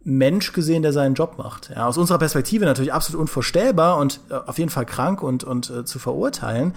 [0.02, 1.70] Mensch gesehen, der seinen Job macht.
[1.74, 5.70] Ja, aus unserer Perspektive natürlich absolut unvorstellbar und äh, auf jeden Fall krank und, und
[5.70, 6.74] äh, zu verurteilen.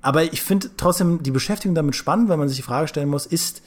[0.00, 3.26] Aber ich finde trotzdem die Beschäftigung damit spannend, weil man sich die Frage stellen muss,
[3.26, 3.62] ist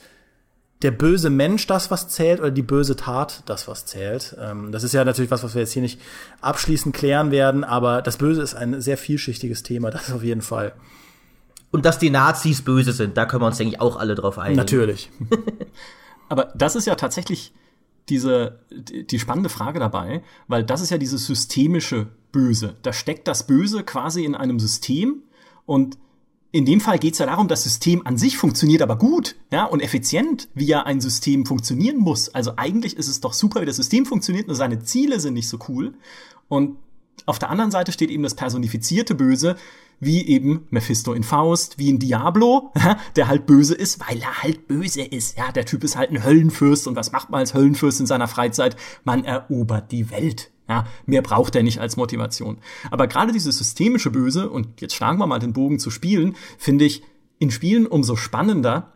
[0.82, 4.36] der böse Mensch das, was zählt, oder die böse Tat das, was zählt.
[4.40, 6.00] Ähm, das ist ja natürlich was, was wir jetzt hier nicht
[6.40, 10.72] abschließend klären werden, aber das Böse ist ein sehr vielschichtiges Thema, das auf jeden Fall.
[11.70, 14.38] Und dass die Nazis böse sind, da können wir uns, denke ich, auch alle drauf
[14.38, 14.58] einigen.
[14.58, 15.10] Natürlich.
[16.28, 17.54] aber das ist ja tatsächlich
[18.08, 22.76] diese, die spannende Frage dabei, weil das ist ja dieses systemische Böse.
[22.82, 25.22] Da steckt das Böse quasi in einem System
[25.64, 25.96] und
[26.52, 29.64] in dem Fall geht es ja darum, das System an sich funktioniert aber gut ja,
[29.64, 32.28] und effizient, wie ja ein System funktionieren muss.
[32.28, 35.48] Also eigentlich ist es doch super, wie das System funktioniert, nur seine Ziele sind nicht
[35.48, 35.94] so cool.
[36.48, 36.76] Und
[37.24, 39.56] auf der anderen Seite steht eben das personifizierte Böse,
[39.98, 42.72] wie eben Mephisto in Faust, wie in Diablo,
[43.16, 45.38] der halt böse ist, weil er halt böse ist.
[45.38, 48.28] Ja, der Typ ist halt ein Höllenfürst und was macht man als Höllenfürst in seiner
[48.28, 48.76] Freizeit?
[49.04, 50.50] Man erobert die Welt.
[50.72, 52.56] Ja, mehr braucht er nicht als Motivation.
[52.90, 56.86] Aber gerade dieses systemische Böse, und jetzt schlagen wir mal den Bogen zu Spielen, finde
[56.86, 57.02] ich
[57.38, 58.94] in Spielen umso spannender,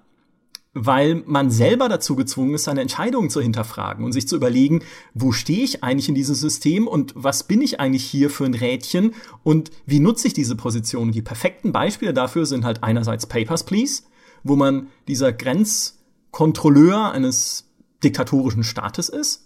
[0.72, 5.32] weil man selber dazu gezwungen ist, seine Entscheidungen zu hinterfragen und sich zu überlegen, wo
[5.32, 9.12] stehe ich eigentlich in diesem System und was bin ich eigentlich hier für ein Rädchen
[9.42, 11.12] und wie nutze ich diese Position.
[11.12, 14.04] Die perfekten Beispiele dafür sind halt einerseits Papers, Please,
[14.44, 17.68] wo man dieser Grenzkontrolleur eines
[18.02, 19.45] diktatorischen Staates ist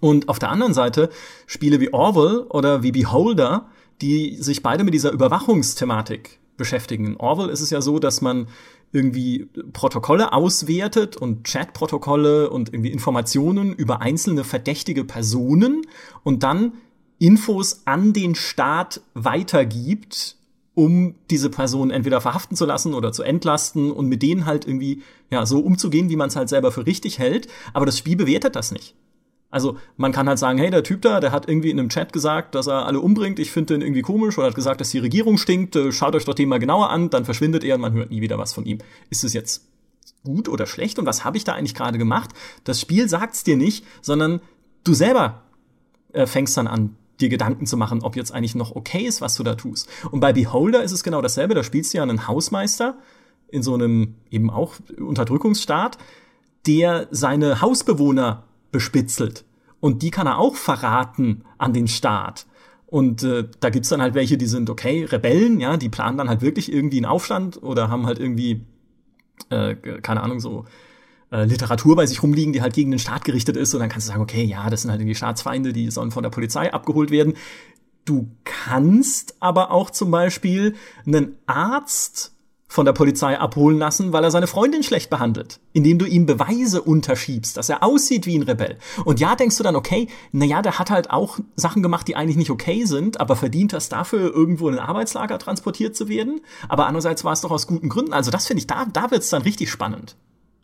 [0.00, 1.10] und auf der anderen Seite
[1.46, 3.66] Spiele wie Orwell oder wie Beholder,
[4.00, 7.06] die sich beide mit dieser Überwachungsthematik beschäftigen.
[7.06, 8.48] In Orwell ist es ja so, dass man
[8.92, 15.82] irgendwie Protokolle auswertet und Chatprotokolle und irgendwie Informationen über einzelne verdächtige Personen
[16.22, 16.72] und dann
[17.18, 20.36] Infos an den Staat weitergibt,
[20.74, 25.02] um diese Person entweder verhaften zu lassen oder zu entlasten und mit denen halt irgendwie
[25.30, 27.48] ja so umzugehen, wie man es halt selber für richtig hält.
[27.74, 28.94] Aber das Spiel bewertet das nicht.
[29.50, 32.12] Also man kann halt sagen, hey, der Typ da, der hat irgendwie in einem Chat
[32.12, 33.38] gesagt, dass er alle umbringt.
[33.38, 35.74] Ich finde den irgendwie komisch oder hat gesagt, dass die Regierung stinkt.
[35.76, 38.20] Äh, schaut euch doch den mal genauer an, dann verschwindet er und man hört nie
[38.20, 38.78] wieder was von ihm.
[39.08, 39.66] Ist es jetzt
[40.24, 42.30] gut oder schlecht und was habe ich da eigentlich gerade gemacht?
[42.64, 44.40] Das Spiel sagt's dir nicht, sondern
[44.84, 45.42] du selber
[46.12, 49.34] äh, fängst dann an, dir Gedanken zu machen, ob jetzt eigentlich noch okay ist, was
[49.34, 49.88] du da tust.
[50.10, 51.54] Und bei Beholder ist es genau dasselbe.
[51.54, 52.96] Da spielst du ja einen Hausmeister
[53.48, 55.98] in so einem eben auch Unterdrückungsstaat,
[56.66, 59.44] der seine Hausbewohner bespitzelt.
[59.80, 62.46] Und die kann er auch verraten an den Staat.
[62.86, 66.28] Und äh, da gibt's dann halt welche, die sind okay, Rebellen, ja, die planen dann
[66.28, 68.62] halt wirklich irgendwie einen Aufstand oder haben halt irgendwie,
[69.50, 70.64] äh, keine Ahnung, so
[71.30, 73.74] äh, Literatur bei sich rumliegen, die halt gegen den Staat gerichtet ist.
[73.74, 76.22] Und dann kannst du sagen, okay, ja, das sind halt irgendwie Staatsfeinde, die sollen von
[76.22, 77.34] der Polizei abgeholt werden.
[78.06, 82.32] Du kannst aber auch zum Beispiel einen Arzt
[82.70, 86.82] von der Polizei abholen lassen, weil er seine Freundin schlecht behandelt, indem du ihm Beweise
[86.82, 88.76] unterschiebst, dass er aussieht wie ein Rebell.
[89.06, 92.36] Und ja, denkst du dann, okay, naja, der hat halt auch Sachen gemacht, die eigentlich
[92.36, 96.42] nicht okay sind, aber verdient das dafür, irgendwo in ein Arbeitslager transportiert zu werden?
[96.68, 98.12] Aber andererseits war es doch aus guten Gründen.
[98.12, 100.16] Also das finde ich, da, da wird's dann richtig spannend.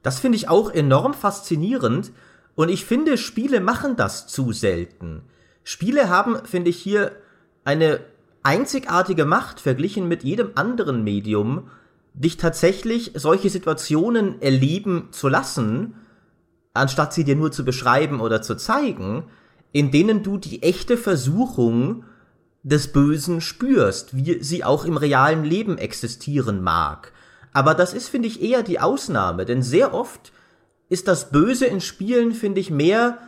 [0.03, 2.13] Das finde ich auch enorm faszinierend
[2.55, 5.23] und ich finde, Spiele machen das zu selten.
[5.65, 7.13] Spiele haben, finde ich, hier
[7.65, 8.01] eine
[8.43, 11.71] einzigartige Macht verglichen mit jedem anderen Medium,
[12.15, 15.95] dich tatsächlich solche Situationen erleben zu lassen,
[16.73, 19.25] anstatt sie dir nur zu beschreiben oder zu zeigen,
[19.73, 22.05] in denen du die echte Versuchung
[22.63, 27.13] des Bösen spürst, wie sie auch im realen Leben existieren mag.
[27.53, 30.33] Aber das ist, finde ich, eher die Ausnahme, denn sehr oft
[30.89, 33.19] ist das Böse in Spielen, finde ich, mehr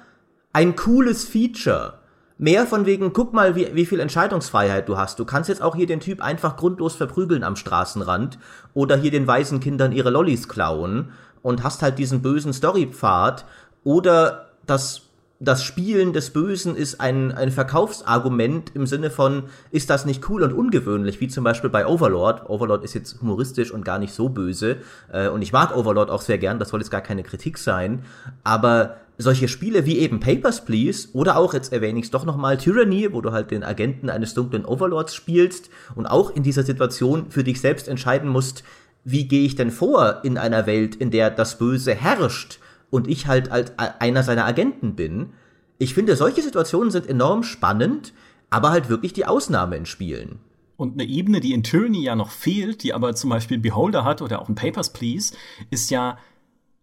[0.53, 1.99] ein cooles Feature
[2.39, 5.19] Mehr von wegen, guck mal, wie, wie viel Entscheidungsfreiheit du hast.
[5.19, 8.39] Du kannst jetzt auch hier den Typ einfach grundlos verprügeln am Straßenrand
[8.75, 13.47] oder hier den weißen Kindern ihre Lollis klauen und hast halt diesen bösen Storypfad
[13.85, 15.07] oder das
[15.39, 20.43] das Spielen des Bösen ist ein, ein Verkaufsargument im Sinne von, ist das nicht cool
[20.43, 22.49] und ungewöhnlich, wie zum Beispiel bei Overlord.
[22.49, 24.79] Overlord ist jetzt humoristisch und gar nicht so böse.
[25.13, 28.03] Äh, und ich mag Overlord auch sehr gern, das soll jetzt gar keine Kritik sein.
[28.45, 32.59] Aber solche Spiele wie eben Papers, Please oder auch, jetzt erwähne ich es doch nochmal,
[32.59, 37.31] Tyranny, wo du halt den Agenten eines dunklen Overlords spielst und auch in dieser Situation
[37.31, 38.63] für dich selbst entscheiden musst,
[39.05, 42.59] wie gehe ich denn vor in einer Welt, in der das Böse herrscht
[42.91, 45.31] und ich halt als einer seiner Agenten bin.
[45.79, 48.13] Ich finde, solche Situationen sind enorm spannend,
[48.51, 50.41] aber halt wirklich die Ausnahme in Spielen.
[50.77, 54.21] Und eine Ebene, die in Tyranny ja noch fehlt, die aber zum Beispiel Beholder hat
[54.23, 55.35] oder auch in Papers, Please,
[55.71, 56.19] ist ja,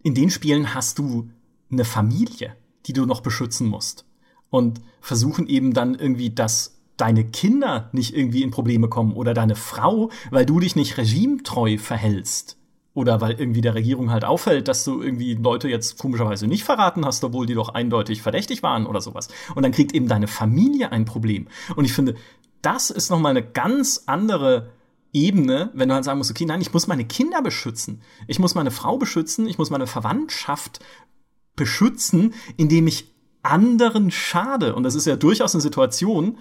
[0.01, 1.29] in den Spielen hast du
[1.73, 2.55] eine Familie,
[2.85, 4.05] die du noch beschützen musst.
[4.49, 9.55] Und versuchen eben dann irgendwie, dass deine Kinder nicht irgendwie in Probleme kommen oder deine
[9.55, 12.57] Frau, weil du dich nicht regimetreu verhältst.
[12.93, 17.05] Oder weil irgendwie der Regierung halt auffällt, dass du irgendwie Leute jetzt komischerweise nicht verraten
[17.05, 19.29] hast, obwohl die doch eindeutig verdächtig waren oder sowas.
[19.55, 21.47] Und dann kriegt eben deine Familie ein Problem.
[21.75, 22.13] Und ich finde,
[22.61, 24.69] das ist nochmal eine ganz andere
[25.11, 28.01] Ebene, wenn du halt sagen musst, okay, nein, ich muss meine Kinder beschützen.
[28.27, 30.79] Ich muss meine Frau beschützen, ich muss meine Verwandtschaft
[31.55, 34.75] beschützen, indem ich anderen schade.
[34.75, 36.37] Und das ist ja durchaus eine Situation,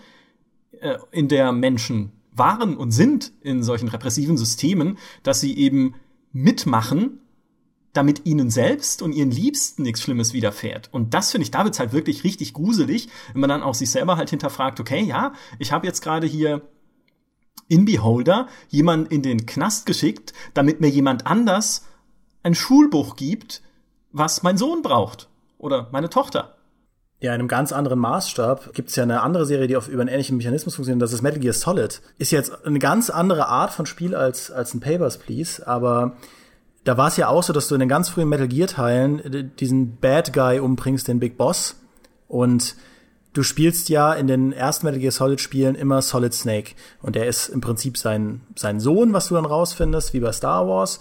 [0.81, 5.95] äh, in der Menschen waren und sind in solchen repressiven Systemen, dass sie eben
[6.33, 7.21] mitmachen,
[7.93, 10.89] damit ihnen selbst und ihren Liebsten nichts Schlimmes widerfährt.
[10.93, 13.91] Und das finde ich, da wird's halt wirklich richtig gruselig, wenn man dann auch sich
[13.91, 16.63] selber halt hinterfragt, okay, ja, ich habe jetzt gerade hier
[17.69, 21.87] in Beholder jemanden in den Knast geschickt, damit mir jemand anders
[22.43, 23.63] ein Schulbuch gibt,
[24.13, 26.55] was mein Sohn braucht oder meine Tochter.
[27.21, 30.09] Ja, in einem ganz anderen Maßstab gibt's ja eine andere Serie, die auf über einen
[30.09, 31.03] ähnlichen Mechanismus funktioniert.
[31.03, 32.03] Das ist Metal Gear Solid.
[32.19, 35.65] Ist jetzt eine ganz andere Art von Spiel als, als ein Papers, Please.
[35.65, 36.17] Aber
[36.83, 39.53] da war es ja auch so, dass du in den ganz frühen Metal Gear Teilen
[39.61, 41.77] diesen Bad Guy umbringst, den Big Boss.
[42.27, 42.75] Und
[43.35, 46.73] du spielst ja in den ersten Metal Gear Solid Spielen immer Solid Snake.
[47.03, 50.67] Und der ist im Prinzip sein, sein Sohn, was du dann rausfindest, wie bei Star
[50.67, 50.99] Wars.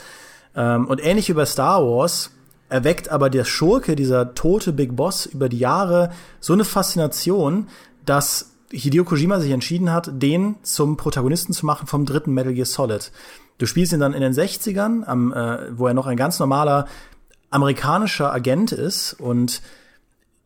[0.56, 2.30] Ähm, und ähnlich wie bei Star Wars
[2.72, 7.68] erweckt aber der Schurke, dieser tote Big Boss, über die Jahre so eine Faszination,
[8.06, 12.66] dass Hideo Kojima sich entschieden hat, den zum Protagonisten zu machen vom dritten Metal Gear
[12.66, 13.12] Solid.
[13.58, 16.88] Du spielst ihn dann in den 60ern, am, äh, wo er noch ein ganz normaler
[17.50, 19.62] amerikanischer Agent ist und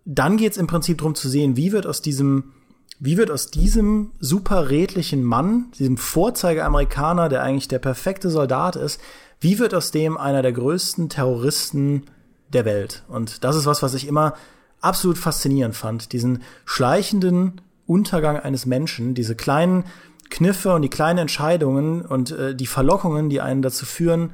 [0.04, 2.52] dann geht's im Prinzip darum zu sehen, wie wird aus diesem
[2.98, 9.02] wie wird aus diesem super redlichen Mann, diesem Vorzeigeamerikaner, der eigentlich der perfekte Soldat ist,
[9.42, 12.04] wie wird aus dem einer der größten Terroristen
[12.56, 13.04] der Welt.
[13.08, 14.34] Und das ist was, was ich immer
[14.82, 16.12] absolut faszinierend fand.
[16.12, 19.84] Diesen schleichenden Untergang eines Menschen, diese kleinen
[20.30, 24.32] Kniffe und die kleinen Entscheidungen und äh, die Verlockungen, die einen dazu führen,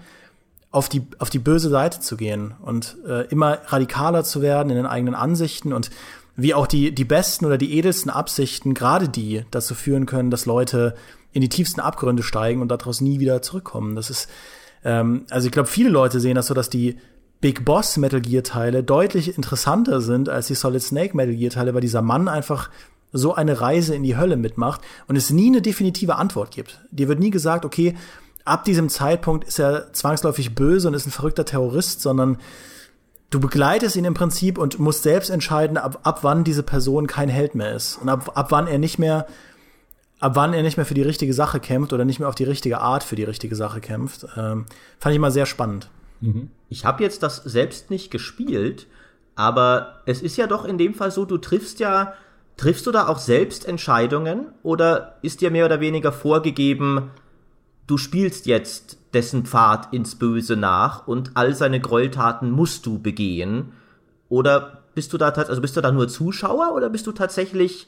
[0.71, 4.77] auf die, auf die böse Seite zu gehen und äh, immer radikaler zu werden in
[4.77, 5.89] den eigenen Ansichten und
[6.37, 10.45] wie auch die, die besten oder die edelsten Absichten, gerade die, dazu führen können, dass
[10.45, 10.95] Leute
[11.33, 13.95] in die tiefsten Abgründe steigen und daraus nie wieder zurückkommen.
[13.97, 14.29] Das ist,
[14.85, 16.97] ähm, also ich glaube, viele Leute sehen das so, dass die
[17.41, 21.73] Big Boss Metal Gear Teile deutlich interessanter sind als die Solid Snake Metal Gear Teile,
[21.73, 22.69] weil dieser Mann einfach
[23.11, 26.79] so eine Reise in die Hölle mitmacht und es nie eine definitive Antwort gibt.
[26.91, 27.95] Dir wird nie gesagt, okay,
[28.45, 32.37] ab diesem Zeitpunkt ist er zwangsläufig böse und ist ein verrückter Terrorist, sondern
[33.31, 37.29] du begleitest ihn im Prinzip und musst selbst entscheiden, ab, ab wann diese Person kein
[37.29, 39.27] Held mehr ist und ab, ab wann er nicht mehr
[40.19, 42.43] ab wann er nicht mehr für die richtige Sache kämpft oder nicht mehr auf die
[42.43, 44.27] richtige Art für die richtige Sache kämpft.
[44.37, 44.67] Ähm,
[44.99, 45.89] fand ich mal sehr spannend.
[46.21, 46.49] Mhm.
[46.69, 48.87] Ich habe jetzt das selbst nicht gespielt,
[49.35, 52.13] aber es ist ja doch in dem Fall so, du triffst ja,
[52.57, 57.11] triffst du da auch selbst Entscheidungen oder ist dir mehr oder weniger vorgegeben,
[57.87, 63.73] du spielst jetzt dessen Pfad ins Böse nach und all seine Gräueltaten musst du begehen?
[64.29, 67.87] Oder bist du da also bist du da nur Zuschauer oder bist du tatsächlich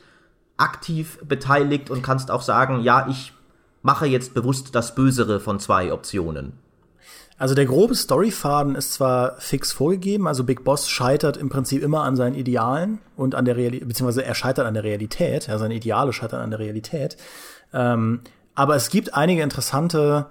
[0.58, 3.34] aktiv beteiligt und kannst auch sagen, ja, ich
[3.82, 6.63] mache jetzt bewusst das Bösere von zwei Optionen?
[7.38, 12.04] Also der grobe Storyfaden ist zwar fix vorgegeben, also Big Boss scheitert im Prinzip immer
[12.04, 15.74] an seinen Idealen und an der Realität, beziehungsweise er scheitert an der Realität, ja, seine
[15.74, 17.18] Ideale scheitern an der Realität.
[17.74, 18.22] Ähm,
[18.56, 20.28] aber es gibt einige interessante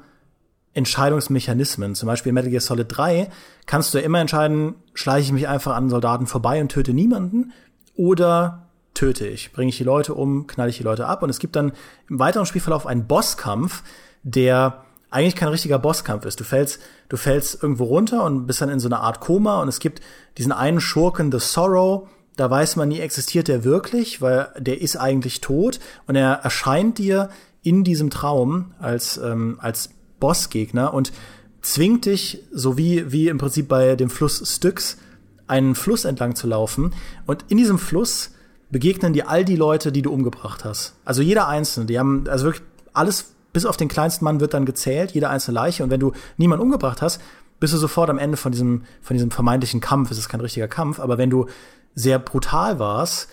[0.74, 1.94] Entscheidungsmechanismen.
[1.94, 3.28] Zum Beispiel in Metal Gear Solid 3
[3.66, 7.52] kannst du immer entscheiden, schleiche ich mich einfach an Soldaten vorbei und töte niemanden
[7.94, 11.22] oder töte ich, bringe ich die Leute um, knall ich die Leute ab.
[11.22, 11.72] Und es gibt dann
[12.08, 13.82] im weiteren Spielverlauf einen Bosskampf,
[14.22, 16.40] der eigentlich kein richtiger Bosskampf ist.
[16.40, 19.68] Du fällst, du fällst irgendwo runter und bist dann in so einer Art Koma und
[19.68, 20.00] es gibt
[20.38, 24.96] diesen einen Schurken, The Sorrow, da weiß man nie, existiert der wirklich, weil der ist
[24.96, 27.28] eigentlich tot und er erscheint dir
[27.62, 31.12] in diesem Traum als, ähm, als Bossgegner und
[31.60, 34.98] zwingt dich, so wie, wie im Prinzip bei dem Fluss Styx,
[35.46, 36.94] einen Fluss entlang zu laufen.
[37.26, 38.30] Und in diesem Fluss
[38.70, 40.94] begegnen dir all die Leute, die du umgebracht hast.
[41.04, 44.66] Also jeder Einzelne, die haben, also wirklich alles bis auf den kleinsten Mann wird dann
[44.66, 45.84] gezählt, jede einzelne Leiche.
[45.84, 47.20] Und wenn du niemanden umgebracht hast,
[47.60, 50.10] bist du sofort am Ende von diesem, von diesem vermeintlichen Kampf.
[50.10, 51.46] Es ist kein richtiger Kampf, aber wenn du
[51.94, 53.28] sehr brutal warst,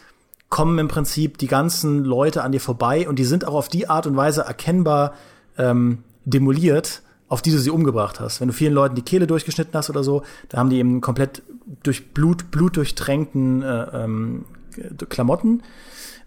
[0.50, 3.88] kommen im Prinzip die ganzen Leute an dir vorbei und die sind auch auf die
[3.88, 5.14] Art und Weise erkennbar
[5.58, 8.42] ähm, demoliert, auf die du sie umgebracht hast.
[8.42, 11.44] Wenn du vielen Leuten die Kehle durchgeschnitten hast oder so, da haben die eben komplett
[11.84, 14.46] durch Blut, Blut durchtränkten äh, ähm,
[15.10, 15.64] Klamotten.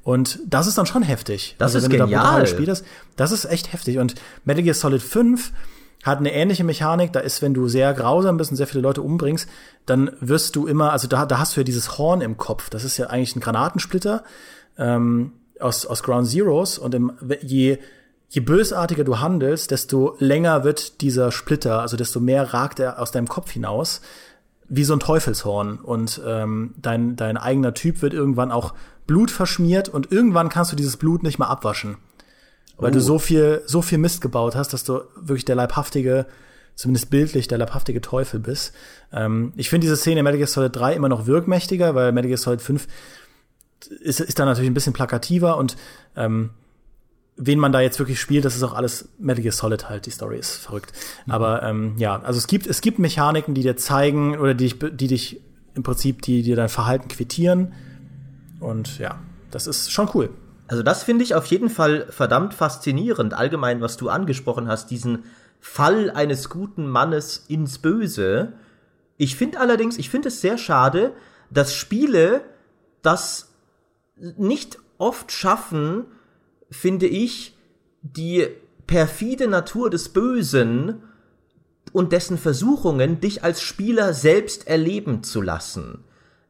[0.05, 1.55] Und das ist dann schon heftig.
[1.59, 2.09] Das also, ist wenn genial.
[2.09, 2.85] du da brutal spielst,
[3.17, 3.99] das ist echt heftig.
[3.99, 5.53] Und Metal Gear Solid 5
[6.03, 7.13] hat eine ähnliche Mechanik.
[7.13, 9.49] Da ist, wenn du sehr grausam bist und sehr viele Leute umbringst,
[9.87, 12.71] dann wirst du immer, also da, da hast du ja dieses Horn im Kopf.
[12.71, 14.25] Das ist ja eigentlich ein Granatensplitter
[14.77, 16.79] ähm, aus, aus Ground Zeroes.
[16.79, 17.79] Und im, je,
[18.29, 23.13] je bösartiger du handelst, desto länger wird dieser Splitter, also desto mehr ragt er aus
[23.13, 24.01] deinem Kopf hinaus,
[24.69, 25.79] wie so ein Teufelshorn.
[25.79, 28.75] Und ähm, dein, dein eigener Typ wird irgendwann auch
[29.13, 31.97] Blut verschmiert und irgendwann kannst du dieses Blut nicht mehr abwaschen.
[32.79, 32.95] Weil Oh.
[32.95, 36.25] du so viel, so viel Mist gebaut hast, dass du wirklich der leibhaftige,
[36.77, 38.73] zumindest bildlich, der leibhaftige Teufel bist.
[39.13, 42.29] Ähm, ich finde diese Szene in Metal Gear Solid 3 immer noch wirkmächtiger, weil Metal
[42.29, 42.87] Gear Solid 5
[44.01, 45.77] ist, ist da natürlich ein bisschen plakativer und
[46.17, 46.51] ähm,
[47.37, 50.11] wen man da jetzt wirklich spielt, das ist auch alles Metal Gear Solid halt, die
[50.11, 50.93] Story ist verrückt.
[51.29, 54.79] Aber ähm, ja, also es gibt, es gibt Mechaniken, die dir zeigen oder die dich,
[54.97, 55.41] die dich
[55.75, 57.73] im Prinzip, die dir dein Verhalten quittieren.
[58.63, 59.19] Und ja,
[59.51, 60.31] das ist schon cool.
[60.69, 65.25] Also das finde ich auf jeden Fall verdammt faszinierend, allgemein, was du angesprochen hast, diesen
[65.61, 68.55] Fall eines guten Mannes ins Böse.
[69.17, 71.13] Ich finde allerdings, ich finde es sehr schade,
[71.51, 72.43] dass Spiele
[73.03, 73.53] das
[74.17, 76.07] nicht oft schaffen,
[76.71, 77.57] finde ich,
[78.03, 78.47] die
[78.87, 81.03] perfide Natur des Bösen
[81.93, 86.05] und dessen Versuchungen, dich als Spieler selbst erleben zu lassen.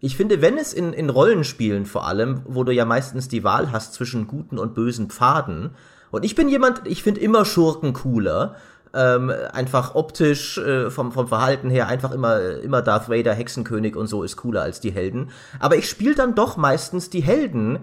[0.05, 3.71] Ich finde, wenn es in, in Rollenspielen vor allem, wo du ja meistens die Wahl
[3.71, 5.77] hast zwischen guten und bösen Pfaden,
[6.11, 8.57] und ich bin jemand, ich finde immer Schurken cooler,
[8.93, 14.09] ähm, einfach optisch, äh, vom, vom Verhalten her, einfach immer, immer Darth Vader, Hexenkönig und
[14.09, 15.31] so ist cooler als die Helden.
[15.61, 17.79] Aber ich spiele dann doch meistens die Helden,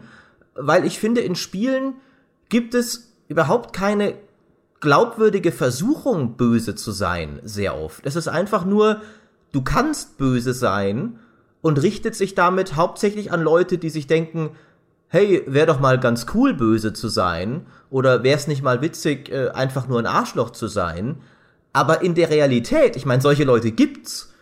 [0.55, 1.93] weil ich finde, in Spielen
[2.49, 4.15] gibt es überhaupt keine
[4.81, 8.05] glaubwürdige Versuchung, böse zu sein, sehr oft.
[8.05, 9.01] Es ist einfach nur,
[9.53, 11.17] du kannst böse sein
[11.61, 14.51] und richtet sich damit hauptsächlich an Leute, die sich denken,
[15.09, 19.29] hey, wäre doch mal ganz cool, böse zu sein, oder wäre es nicht mal witzig,
[19.29, 21.17] äh, einfach nur ein Arschloch zu sein.
[21.73, 24.33] Aber in der Realität, ich meine, solche Leute gibt's,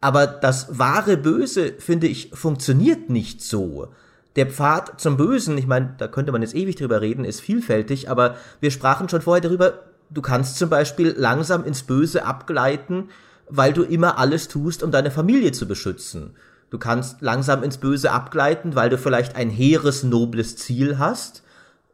[0.00, 3.88] aber das wahre Böse, finde ich, funktioniert nicht so.
[4.36, 8.10] Der Pfad zum Bösen, ich meine, da könnte man jetzt ewig drüber reden, ist vielfältig,
[8.10, 13.10] aber wir sprachen schon vorher darüber, du kannst zum Beispiel langsam ins Böse abgleiten,
[13.48, 16.36] weil du immer alles tust, um deine Familie zu beschützen.
[16.70, 21.42] Du kannst langsam ins Böse abgleiten, weil du vielleicht ein hehres, nobles Ziel hast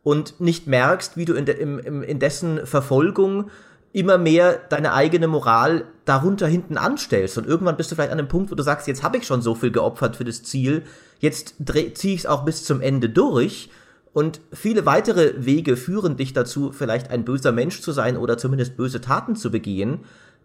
[0.03, 3.51] und nicht merkst, wie du in, de, im, im, in dessen Verfolgung
[3.93, 7.39] immer mehr deine eigene Moral darunter hinten anstellst.
[7.39, 9.41] Und irgendwann bist du vielleicht an einem Punkt, wo du sagst, jetzt habe ich schon
[9.41, 10.83] so viel geopfert für das Ziel,
[11.21, 11.55] jetzt
[11.95, 13.71] ziehe ich es auch bis zum Ende durch.
[14.13, 18.77] Und viele weitere Wege führen dich dazu, vielleicht ein böser Mensch zu sein oder zumindest
[18.77, 20.01] böse Taten zu begehen.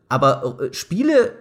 [0.09, 1.33] Aber äh, Spiele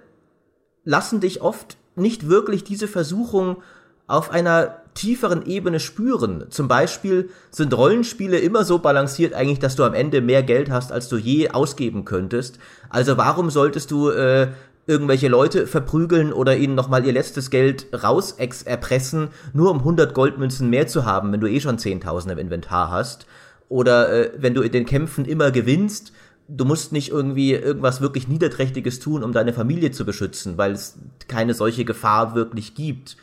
[0.84, 3.58] lassen dich oft nicht wirklich diese Versuchung
[4.06, 6.46] auf einer tieferen Ebene spüren.
[6.50, 10.90] Zum Beispiel sind Rollenspiele immer so balanciert eigentlich, dass du am Ende mehr Geld hast,
[10.90, 12.58] als du je ausgeben könntest.
[12.88, 14.48] Also warum solltest du äh,
[14.88, 18.32] irgendwelche Leute verprügeln oder ihnen nochmal ihr letztes Geld raus
[18.64, 22.90] erpressen, nur um 100 Goldmünzen mehr zu haben, wenn du eh schon 10.000 im Inventar
[22.90, 23.26] hast?
[23.68, 26.12] Oder äh, wenn du in den Kämpfen immer gewinnst,
[26.48, 30.98] du musst nicht irgendwie irgendwas wirklich Niederträchtiges tun, um deine Familie zu beschützen, weil es
[31.28, 33.16] keine solche Gefahr wirklich gibt.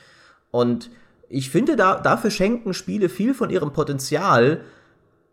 [0.52, 0.92] Und
[1.28, 4.62] ich finde, da, dafür schenken Spiele viel von ihrem Potenzial,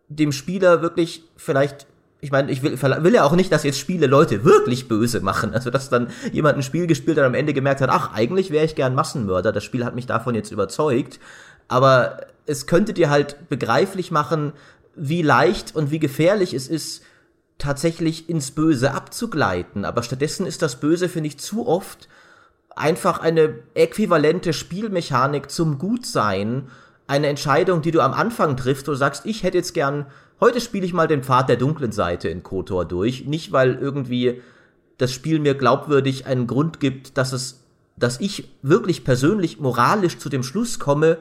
[0.08, 1.86] dem Spieler wirklich vielleicht,
[2.20, 5.52] ich meine, ich will, will ja auch nicht, dass jetzt Spiele Leute wirklich böse machen.
[5.52, 8.50] Also, dass dann jemand ein Spiel gespielt hat und am Ende gemerkt hat, ach, eigentlich
[8.50, 9.52] wäre ich gern Massenmörder.
[9.52, 11.20] Das Spiel hat mich davon jetzt überzeugt.
[11.68, 14.52] Aber es könnte dir halt begreiflich machen,
[14.94, 17.02] wie leicht und wie gefährlich es ist,
[17.62, 19.84] tatsächlich ins Böse abzugleiten.
[19.84, 22.08] Aber stattdessen ist das Böse, finde ich, zu oft
[22.74, 26.68] einfach eine äquivalente Spielmechanik zum Gutsein,
[27.06, 30.06] eine Entscheidung, die du am Anfang triffst, wo du sagst, ich hätte jetzt gern,
[30.40, 34.40] heute spiele ich mal den Pfad der dunklen Seite in KOTOR durch, nicht weil irgendwie
[34.98, 37.60] das Spiel mir glaubwürdig einen Grund gibt, dass es,
[37.96, 41.18] dass ich wirklich persönlich moralisch zu dem Schluss komme,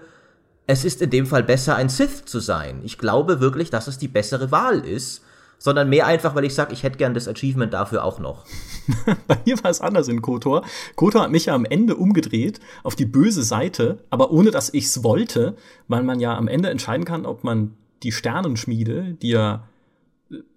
[0.66, 2.82] es ist in dem Fall besser, ein Sith zu sein.
[2.84, 5.22] Ich glaube wirklich, dass es die bessere Wahl ist
[5.62, 8.46] sondern mehr einfach, weil ich sage, ich hätte gern das Achievement dafür auch noch.
[9.28, 10.66] Bei mir war es anders in KOTOR.
[10.96, 15.04] KOTOR hat mich ja am Ende umgedreht auf die böse Seite, aber ohne dass ich's
[15.04, 15.56] wollte,
[15.88, 19.68] weil man ja am Ende entscheiden kann, ob man die Sternenschmiede, die ja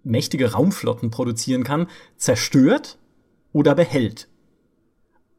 [0.05, 1.87] mächtige Raumflotten produzieren kann,
[2.17, 2.97] zerstört
[3.53, 4.29] oder behält.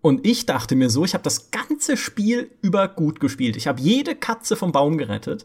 [0.02, 3.56] Und ich dachte mir so, ich habe das ganze Spiel über gut gespielt.
[3.56, 5.44] Ich habe jede Katze vom Baum gerettet.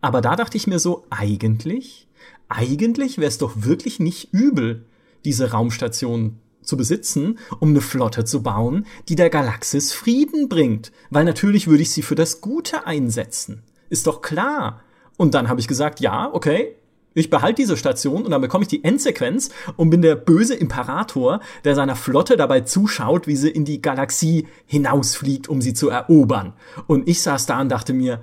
[0.00, 2.07] Aber da dachte ich mir so, eigentlich,
[2.48, 4.86] eigentlich wäre es doch wirklich nicht übel,
[5.24, 10.92] diese Raumstation zu besitzen, um eine Flotte zu bauen, die der Galaxis Frieden bringt.
[11.10, 13.62] Weil natürlich würde ich sie für das Gute einsetzen.
[13.88, 14.82] Ist doch klar.
[15.16, 16.76] Und dann habe ich gesagt, ja, okay,
[17.14, 21.40] ich behalte diese Station und dann bekomme ich die Endsequenz und bin der böse Imperator,
[21.64, 26.52] der seiner Flotte dabei zuschaut, wie sie in die Galaxie hinausfliegt, um sie zu erobern.
[26.86, 28.20] Und ich saß da und dachte mir,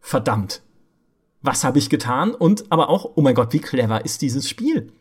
[0.00, 0.62] verdammt,
[1.42, 2.34] was habe ich getan?
[2.34, 4.92] Und aber auch, oh mein Gott, wie clever ist dieses Spiel?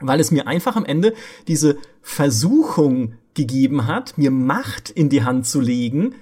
[0.00, 1.14] Weil es mir einfach am Ende
[1.48, 6.14] diese Versuchung gegeben hat, mir Macht in die Hand zu legen,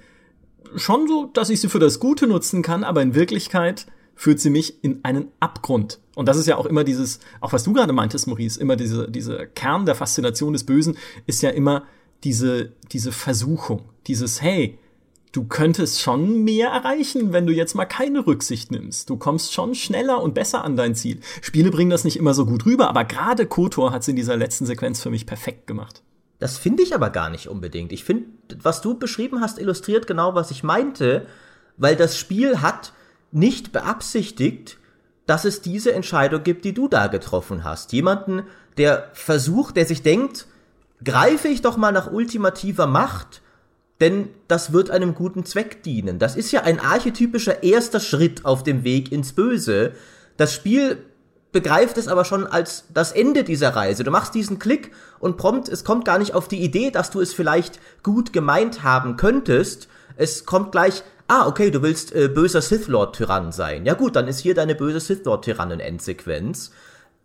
[0.75, 4.49] schon so, dass ich sie für das Gute nutzen kann, aber in Wirklichkeit führt sie
[4.49, 5.99] mich in einen Abgrund.
[6.15, 9.09] Und das ist ja auch immer dieses, auch was du gerade meintest, Maurice, immer diese,
[9.09, 10.97] diese Kern der Faszination des Bösen
[11.27, 11.83] ist ja immer
[12.23, 14.79] diese, diese Versuchung, dieses, hey,
[15.35, 19.09] du könntest schon mehr erreichen, wenn du jetzt mal keine Rücksicht nimmst.
[19.09, 21.19] Du kommst schon schneller und besser an dein Ziel.
[21.41, 24.37] Spiele bringen das nicht immer so gut rüber, aber gerade Kotor hat es in dieser
[24.37, 26.03] letzten Sequenz für mich perfekt gemacht.
[26.39, 27.91] Das finde ich aber gar nicht unbedingt.
[27.91, 28.27] Ich finde,
[28.61, 31.27] was du beschrieben hast, illustriert genau, was ich meinte,
[31.77, 32.93] weil das Spiel hat
[33.31, 34.77] nicht beabsichtigt,
[35.25, 37.91] dass es diese Entscheidung gibt, die du da getroffen hast.
[37.93, 38.43] Jemanden,
[38.77, 40.47] der versucht, der sich denkt,
[41.03, 43.41] greife ich doch mal nach ultimativer Macht,
[44.01, 46.19] denn das wird einem guten Zweck dienen.
[46.19, 49.93] Das ist ja ein archetypischer erster Schritt auf dem Weg ins Böse.
[50.37, 50.97] Das Spiel
[51.51, 54.03] begreift es aber schon als das Ende dieser Reise.
[54.03, 57.21] Du machst diesen Klick und prompt, es kommt gar nicht auf die Idee, dass du
[57.21, 59.87] es vielleicht gut gemeint haben könntest.
[60.17, 63.85] Es kommt gleich, ah, okay, du willst äh, böser Sith Lord Tyrann sein.
[63.85, 66.71] Ja gut, dann ist hier deine böse Sith Lord Tyrannen Endsequenz.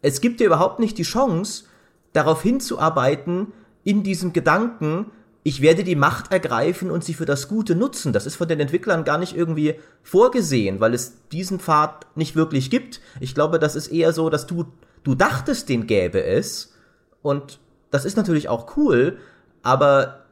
[0.00, 1.64] Es gibt dir überhaupt nicht die Chance,
[2.12, 3.48] darauf hinzuarbeiten,
[3.82, 5.06] in diesem Gedanken,
[5.42, 8.12] ich werde die Macht ergreifen und sie für das Gute nutzen.
[8.12, 12.70] Das ist von den Entwicklern gar nicht irgendwie vorgesehen, weil es diesen Pfad nicht wirklich
[12.70, 13.00] gibt.
[13.20, 14.66] Ich glaube, das ist eher so, dass du,
[15.02, 16.74] du dachtest, den gäbe es.
[17.22, 17.58] Und
[17.90, 19.18] das ist natürlich auch cool,
[19.62, 20.24] aber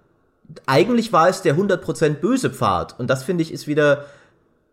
[0.66, 2.98] eigentlich war es der 100% böse Pfad.
[2.98, 4.06] Und das finde ich ist wieder,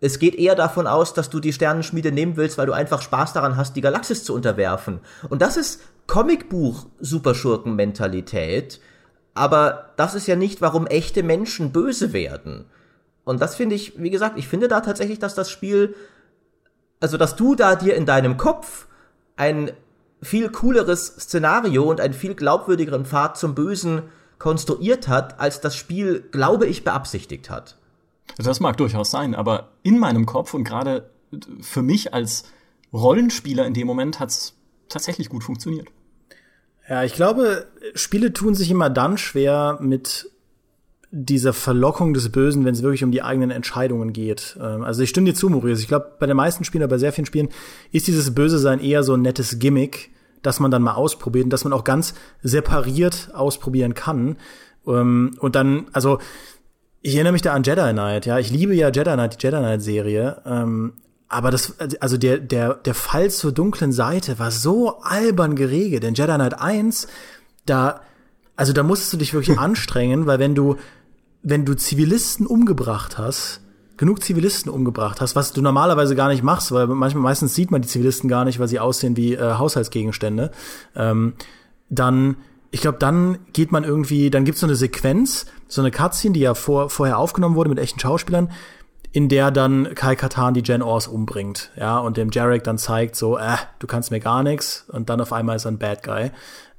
[0.02, 3.32] es geht eher davon aus, dass du die Sternenschmiede nehmen willst, weil du einfach Spaß
[3.34, 5.00] daran hast, die Galaxis zu unterwerfen.
[5.30, 8.80] Und das ist Comicbuch-Superschurken-Mentalität.
[9.36, 12.66] Aber das ist ja nicht, warum echte Menschen böse werden.
[13.26, 15.96] Und das finde ich, wie gesagt, ich finde da tatsächlich, dass das Spiel,
[17.00, 18.88] also dass du da dir in deinem Kopf
[19.36, 19.72] ein
[20.22, 24.04] viel cooleres Szenario und einen viel glaubwürdigeren Pfad zum Bösen
[24.40, 27.78] konstruiert hat, als das Spiel, glaube ich, beabsichtigt hat.
[28.38, 31.10] Das mag durchaus sein, aber in meinem Kopf und gerade
[31.62, 32.46] für mich als
[32.94, 34.54] Rollenspieler in dem Moment hat es
[34.88, 35.90] tatsächlich gut funktioniert.
[36.88, 37.66] Ja, ich glaube,
[37.96, 40.30] Spiele tun sich immer dann schwer mit
[41.12, 44.58] dieser Verlockung des Bösen, wenn es wirklich um die eigenen Entscheidungen geht.
[44.62, 45.82] Ähm, also ich stimme dir zu, Maurice.
[45.82, 47.50] Ich glaube, bei den meisten Spielen, bei sehr vielen Spielen,
[47.92, 50.12] ist dieses Böse sein eher so ein nettes Gimmick,
[50.42, 52.14] dass man dann mal ausprobiert und dass man auch ganz
[52.44, 54.36] separiert ausprobieren kann.
[54.86, 56.20] Ähm, und dann, also
[57.02, 59.58] ich erinnere mich da an Jedi Knight, ja, ich liebe ja Jedi Knight, die Jedi
[59.58, 60.94] Knight Serie, ähm,
[61.28, 66.04] aber das, also der, der, der Fall zur dunklen Seite war so albern geregelt.
[66.04, 67.08] Denn Jedi Knight 1,
[67.66, 68.02] da,
[68.56, 70.78] also da musstest du dich wirklich anstrengen, weil wenn du,
[71.42, 73.62] wenn du Zivilisten umgebracht hast,
[73.98, 77.82] genug Zivilisten umgebracht hast, was du normalerweise gar nicht machst, weil manchmal meistens sieht man
[77.82, 80.52] die Zivilisten gar nicht, weil sie aussehen wie äh, Haushaltsgegenstände,
[80.96, 81.34] ähm,
[81.90, 82.38] dann
[82.72, 86.42] ich glaube, dann geht man irgendwie, dann gibt's so eine Sequenz, so eine Cutscene, die
[86.42, 88.52] ja vor, vorher aufgenommen wurde mit echten Schauspielern,
[89.16, 93.16] in der dann Kai Katan die Jen Ors umbringt, ja, und dem Jarek dann zeigt
[93.16, 96.04] so, äh, du kannst mir gar nichts, und dann auf einmal ist er ein Bad
[96.04, 96.32] Guy.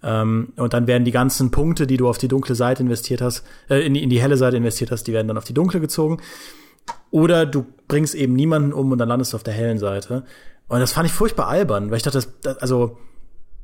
[0.02, 3.42] Ähm, und dann werden die ganzen Punkte, die du auf die dunkle Seite investiert hast,
[3.70, 5.80] äh, in, die, in die helle Seite investiert hast, die werden dann auf die dunkle
[5.80, 6.18] gezogen.
[7.10, 10.24] Oder du bringst eben niemanden um und dann landest du auf der hellen Seite.
[10.68, 12.98] Und das fand ich furchtbar albern, weil ich dachte, das, das also,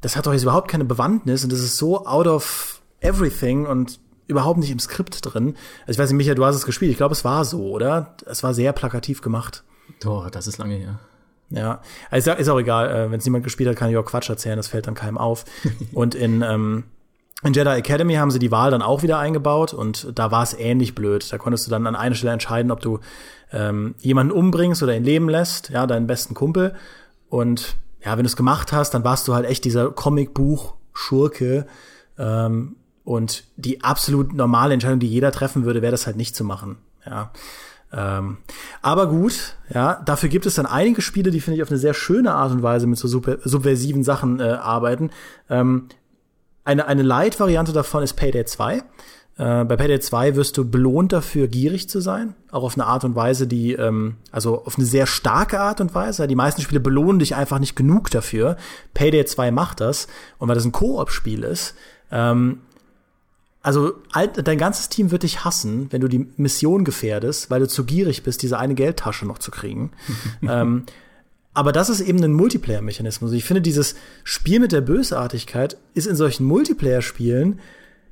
[0.01, 4.01] das hat doch jetzt überhaupt keine Bewandtnis und das ist so out of everything und
[4.27, 5.57] überhaupt nicht im Skript drin.
[5.83, 6.91] Also ich weiß nicht, Michael, du hast es gespielt.
[6.91, 8.17] Ich glaube, es war so, oder?
[8.27, 9.65] Es war sehr plakativ gemacht.
[10.01, 10.99] Doch, das ist lange her.
[11.51, 12.89] Ja, also ist auch egal.
[12.89, 14.57] Äh, Wenn es niemand gespielt hat, kann ich auch Quatsch erzählen.
[14.57, 15.45] Das fällt dann keinem auf.
[15.93, 16.85] und in, ähm,
[17.43, 20.55] in Jedi Academy haben sie die Wahl dann auch wieder eingebaut und da war es
[20.55, 21.31] ähnlich blöd.
[21.31, 23.01] Da konntest du dann an einer Stelle entscheiden, ob du
[23.53, 26.75] ähm, jemanden umbringst oder ihn leben lässt, ja, deinen besten Kumpel.
[27.29, 31.67] Und ja, wenn du es gemacht hast, dann warst du halt echt dieser Comicbuch-Schurke,
[32.19, 36.45] ähm, und die absolut normale Entscheidung, die jeder treffen würde, wäre das halt nicht zu
[36.45, 36.79] machen.
[37.05, 37.33] Ja.
[37.93, 38.39] Ähm,
[38.81, 41.95] aber gut, ja, dafür gibt es dann einige Spiele, die finde ich auf eine sehr
[41.95, 45.11] schöne Art und Weise mit so super, subversiven Sachen äh, arbeiten.
[45.51, 45.89] Ähm,
[46.65, 48.83] eine eine Light-Variante davon ist Payday 2.
[49.37, 52.35] Äh, bei Payday 2 wirst du belohnt dafür, gierig zu sein.
[52.51, 55.95] Auch auf eine Art und Weise, die, ähm, also auf eine sehr starke Art und
[55.95, 56.27] Weise.
[56.27, 58.57] Die meisten Spiele belohnen dich einfach nicht genug dafür.
[58.95, 60.07] Payday 2 macht das.
[60.39, 61.75] Und weil das ein Koop-Spiel ist,
[62.11, 62.61] ähm,
[63.63, 67.85] also dein ganzes Team wird dich hassen, wenn du die Mission gefährdest, weil du zu
[67.85, 69.93] gierig bist, diese eine Geldtasche noch zu kriegen.
[70.43, 70.85] ähm,
[71.55, 73.33] aber das ist eben ein Multiplayer-Mechanismus.
[73.33, 73.95] Ich finde, dieses
[74.25, 77.61] Spiel mit der Bösartigkeit ist in solchen Multiplayer-Spielen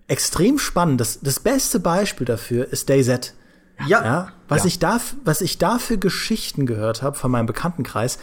[0.09, 1.01] extrem spannend.
[1.01, 3.34] Das, das beste Beispiel dafür ist DayZ.
[3.86, 4.05] Ja.
[4.05, 4.66] ja was, ja.
[4.66, 8.18] Ich da, was ich da für Geschichten gehört habe von meinem Bekanntenkreis,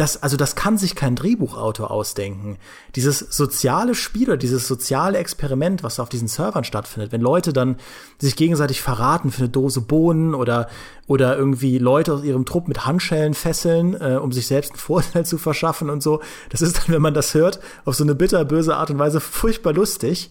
[0.00, 2.56] das, also das kann sich kein Drehbuchautor ausdenken.
[2.96, 7.76] Dieses soziale Spiel oder dieses soziale Experiment, was auf diesen Servern stattfindet, wenn Leute dann
[8.18, 10.68] sich gegenseitig verraten für eine Dose Bohnen oder,
[11.06, 15.26] oder irgendwie Leute aus ihrem Trupp mit Handschellen fesseln, äh, um sich selbst einen Vorteil
[15.26, 16.22] zu verschaffen und so.
[16.48, 19.74] Das ist dann, wenn man das hört, auf so eine bitterböse Art und Weise furchtbar
[19.74, 20.30] lustig.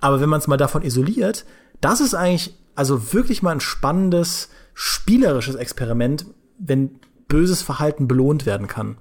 [0.00, 1.44] Aber wenn man es mal davon isoliert,
[1.82, 6.24] das ist eigentlich also wirklich mal ein spannendes, spielerisches Experiment,
[6.58, 6.98] wenn
[7.32, 8.98] böses Verhalten belohnt werden kann.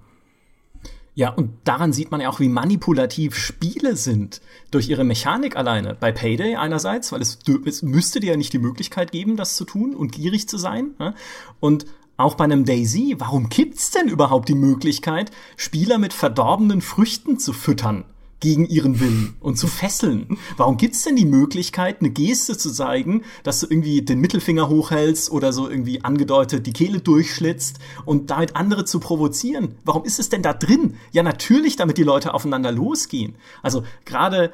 [1.15, 4.39] Ja, und daran sieht man ja auch, wie manipulativ Spiele sind
[4.71, 5.97] durch ihre Mechanik alleine.
[5.99, 9.65] Bei Payday einerseits, weil es, es müsste dir ja nicht die Möglichkeit geben, das zu
[9.65, 10.91] tun und gierig zu sein.
[10.97, 11.13] Ne?
[11.59, 17.37] Und auch bei einem Daisy, warum gibt's denn überhaupt die Möglichkeit, Spieler mit verdorbenen Früchten
[17.37, 18.05] zu füttern?
[18.41, 20.37] Gegen ihren Willen und zu fesseln.
[20.57, 25.31] Warum gibt's denn die Möglichkeit, eine Geste zu zeigen, dass du irgendwie den Mittelfinger hochhältst
[25.31, 29.75] oder so irgendwie angedeutet die Kehle durchschlitzt und damit andere zu provozieren?
[29.85, 30.95] Warum ist es denn da drin?
[31.11, 33.35] Ja, natürlich, damit die Leute aufeinander losgehen.
[33.61, 34.51] Also gerade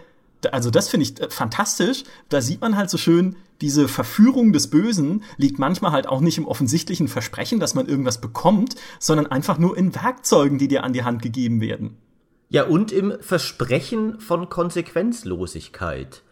[0.51, 2.03] also das finde ich äh, fantastisch.
[2.29, 6.37] Da sieht man halt so schön, diese Verführung des Bösen liegt manchmal halt auch nicht
[6.37, 10.93] im offensichtlichen Versprechen, dass man irgendwas bekommt, sondern einfach nur in Werkzeugen, die dir an
[10.93, 11.97] die Hand gegeben werden.
[12.49, 16.23] Ja, und im Versprechen von Konsequenzlosigkeit.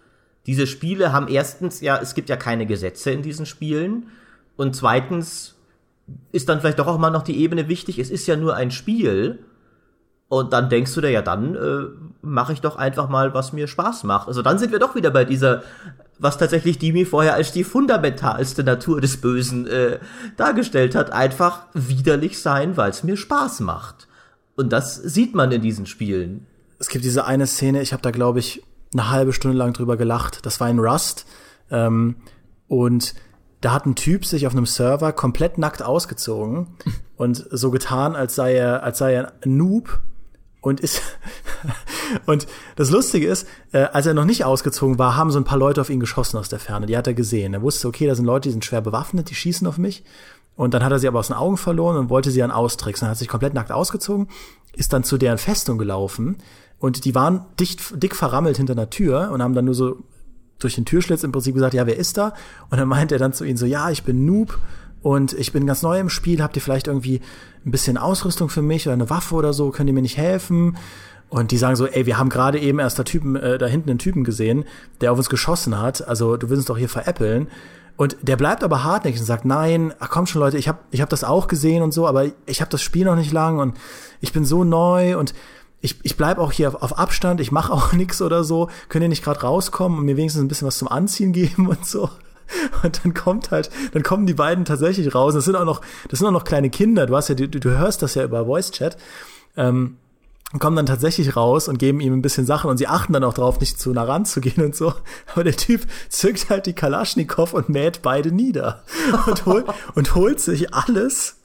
[0.45, 4.07] Diese Spiele haben erstens, ja, es gibt ja keine Gesetze in diesen Spielen.
[4.55, 5.55] Und zweitens
[6.31, 8.71] ist dann vielleicht doch auch mal noch die Ebene wichtig, es ist ja nur ein
[8.71, 9.39] Spiel.
[10.27, 11.85] Und dann denkst du dir, ja, dann äh,
[12.21, 14.27] mache ich doch einfach mal, was mir Spaß macht.
[14.27, 15.63] Also dann sind wir doch wieder bei dieser,
[16.17, 19.99] was tatsächlich Dimi vorher als die fundamentalste Natur des Bösen äh,
[20.37, 24.07] dargestellt hat, einfach widerlich sein, weil es mir Spaß macht.
[24.55, 26.47] Und das sieht man in diesen Spielen.
[26.79, 29.97] Es gibt diese eine Szene, ich habe da, glaube ich, eine halbe Stunde lang drüber
[29.97, 30.45] gelacht.
[30.45, 31.25] Das war in Rust.
[31.69, 32.15] Ähm,
[32.67, 33.15] und
[33.61, 36.67] da hat ein Typ sich auf einem Server komplett nackt ausgezogen
[37.17, 40.01] und so getan, als sei er, als sei er ein Noob
[40.61, 41.01] und ist
[42.25, 45.57] und das Lustige ist, äh, als er noch nicht ausgezogen war, haben so ein paar
[45.57, 46.85] Leute auf ihn geschossen aus der Ferne.
[46.85, 47.53] Die hat er gesehen.
[47.53, 50.03] Er wusste, okay, da sind Leute, die sind schwer bewaffnet, die schießen auf mich.
[50.55, 53.07] Und dann hat er sie aber aus den Augen verloren und wollte sie dann austricksen.
[53.07, 54.27] Hat sich komplett nackt ausgezogen,
[54.73, 56.37] ist dann zu deren Festung gelaufen
[56.79, 60.03] und die waren dicht, dick verrammelt hinter einer Tür und haben dann nur so
[60.59, 62.33] durch den Türschlitz im Prinzip gesagt, ja, wer ist da?
[62.69, 64.59] Und dann meint er dann zu ihnen so, ja, ich bin Noob
[65.01, 67.21] und ich bin ganz neu im Spiel, habt ihr vielleicht irgendwie
[67.65, 70.77] ein bisschen Ausrüstung für mich oder eine Waffe oder so, könnt ihr mir nicht helfen?
[71.29, 73.89] Und die sagen so, ey, wir haben gerade eben erst da Typen, äh, da hinten
[73.89, 74.63] einen Typen gesehen,
[75.01, 77.47] der auf uns geschossen hat, also du willst uns doch hier veräppeln.
[77.97, 81.01] Und der bleibt aber hartnäckig und sagt, nein, ach komm schon Leute, ich habe ich
[81.01, 83.77] hab das auch gesehen und so, aber ich habe das Spiel noch nicht lang und
[84.19, 85.33] ich bin so neu und
[85.81, 89.03] ich, ich bleib auch hier auf, auf Abstand, ich mache auch nix oder so, könnt
[89.03, 92.09] ihr nicht gerade rauskommen und mir wenigstens ein bisschen was zum Anziehen geben und so.
[92.83, 95.33] Und dann kommt halt, dann kommen die beiden tatsächlich raus.
[95.33, 97.07] Das sind auch noch, das sind auch noch kleine Kinder.
[97.07, 98.97] Du hast ja, du, du hörst das ja über Voice Chat.
[99.57, 99.97] Ähm,
[100.59, 103.33] kommen dann tatsächlich raus und geben ihm ein bisschen Sachen und sie achten dann auch
[103.33, 104.93] drauf, nicht zu nah ranzugehen und so.
[105.33, 108.83] Aber der Typ zückt halt die Kalaschnikow und mäht beide nieder
[109.25, 109.65] und, hol,
[109.95, 111.37] und holt sich alles,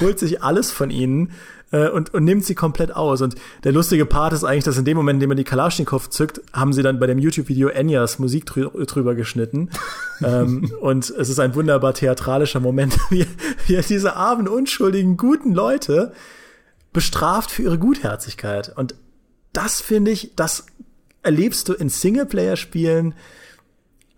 [0.00, 1.32] holt sich alles von ihnen
[1.72, 3.20] äh, und, und nimmt sie komplett aus.
[3.20, 6.08] Und der lustige Part ist eigentlich, dass in dem Moment, in dem er die Kalaschnikow
[6.08, 9.70] zückt, haben sie dann bei dem YouTube-Video Enyas Musik drü drüber geschnitten.
[10.24, 13.26] ähm, und es ist ein wunderbar theatralischer Moment, wie,
[13.66, 16.12] wie diese armen, unschuldigen, guten Leute
[16.92, 18.72] bestraft für ihre Gutherzigkeit.
[18.76, 18.94] Und
[19.52, 20.66] das finde ich, das
[21.22, 23.14] erlebst du in Singleplayer-Spielen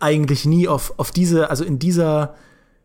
[0.00, 2.34] eigentlich nie auf, auf diese, also in dieser,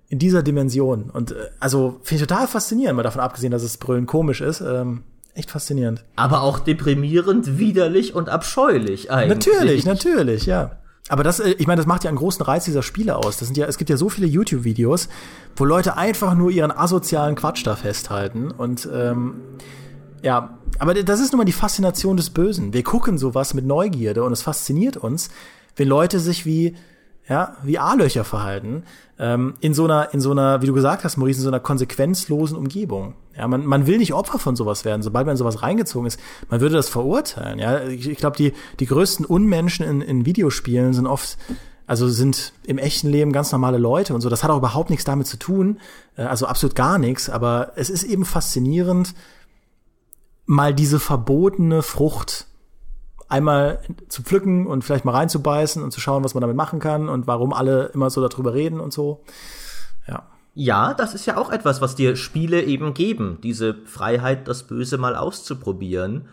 [0.07, 1.09] in dieser Dimension.
[1.09, 4.61] Und äh, also finde ich total faszinierend, mal davon abgesehen, dass es brüllend komisch ist.
[4.61, 6.03] Ähm, echt faszinierend.
[6.15, 9.45] Aber auch deprimierend, widerlich und abscheulich eigentlich.
[9.45, 10.78] Natürlich, natürlich, ja.
[11.09, 13.37] Aber das, äh, ich meine, das macht ja einen großen Reiz dieser Spiele aus.
[13.37, 15.09] Das sind ja, es gibt ja so viele YouTube-Videos,
[15.57, 18.51] wo Leute einfach nur ihren asozialen Quatsch da festhalten.
[18.51, 19.41] Und ähm,
[20.21, 22.73] ja, aber das ist nun mal die Faszination des Bösen.
[22.73, 25.29] Wir gucken sowas mit Neugierde und es fasziniert uns,
[25.75, 26.75] wenn Leute sich wie
[27.29, 28.83] ja, wie A-Löcher verhalten,
[29.19, 31.59] ähm, in so einer, in so einer, wie du gesagt hast, Maurice, in so einer
[31.59, 33.13] konsequenzlosen Umgebung.
[33.37, 36.19] Ja, man, man will nicht Opfer von sowas werden, sobald man in sowas reingezogen ist.
[36.49, 37.59] Man würde das verurteilen.
[37.59, 41.37] Ja, ich, ich glaube, die, die größten Unmenschen in, in Videospielen sind oft
[41.85, 44.29] also sind im echten Leben ganz normale Leute und so.
[44.29, 45.79] Das hat auch überhaupt nichts damit zu tun,
[46.17, 49.15] äh, also absolut gar nichts, aber es ist eben faszinierend,
[50.45, 52.45] mal diese verbotene Frucht
[53.29, 57.07] einmal zu pflücken und vielleicht mal reinzubeißen und zu schauen, was man damit machen kann
[57.07, 59.23] und warum alle immer so darüber reden und so.
[60.07, 60.23] Ja.
[60.55, 64.97] Ja, das ist ja auch etwas, was dir Spiele eben geben, diese Freiheit, das Böse
[64.97, 66.27] mal auszuprobieren.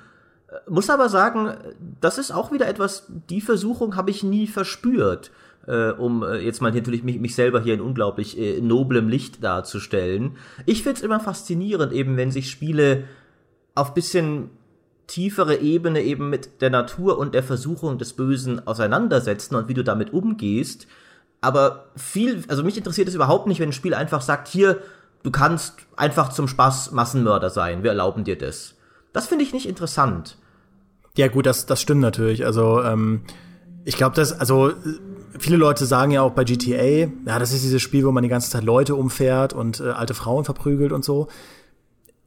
[0.48, 1.54] Äh, muss aber sagen,
[2.00, 5.30] das ist auch wieder etwas, die Versuchung habe ich nie verspürt,
[5.66, 9.44] äh, um äh, jetzt mal natürlich mich, mich selber hier in unglaublich äh, noblem Licht
[9.44, 10.36] darzustellen.
[10.64, 13.04] Ich find's immer faszinierend, eben wenn sich Spiele
[13.74, 14.50] auf bisschen
[15.06, 19.84] tiefere Ebene eben mit der Natur und der Versuchung des Bösen auseinandersetzen und wie du
[19.84, 20.86] damit umgehst.
[21.40, 24.80] Aber viel, also mich interessiert es überhaupt nicht, wenn ein Spiel einfach sagt, hier,
[25.22, 28.74] du kannst einfach zum Spaß Massenmörder sein, wir erlauben dir das.
[29.12, 30.38] Das finde ich nicht interessant.
[31.16, 32.44] Ja, gut, das, das stimmt natürlich.
[32.44, 33.22] Also, ähm,
[33.84, 34.72] ich glaube, dass, also,
[35.38, 38.28] viele Leute sagen ja auch bei GTA, ja, das ist dieses Spiel, wo man die
[38.28, 41.28] ganze Zeit Leute umfährt und äh, alte Frauen verprügelt und so.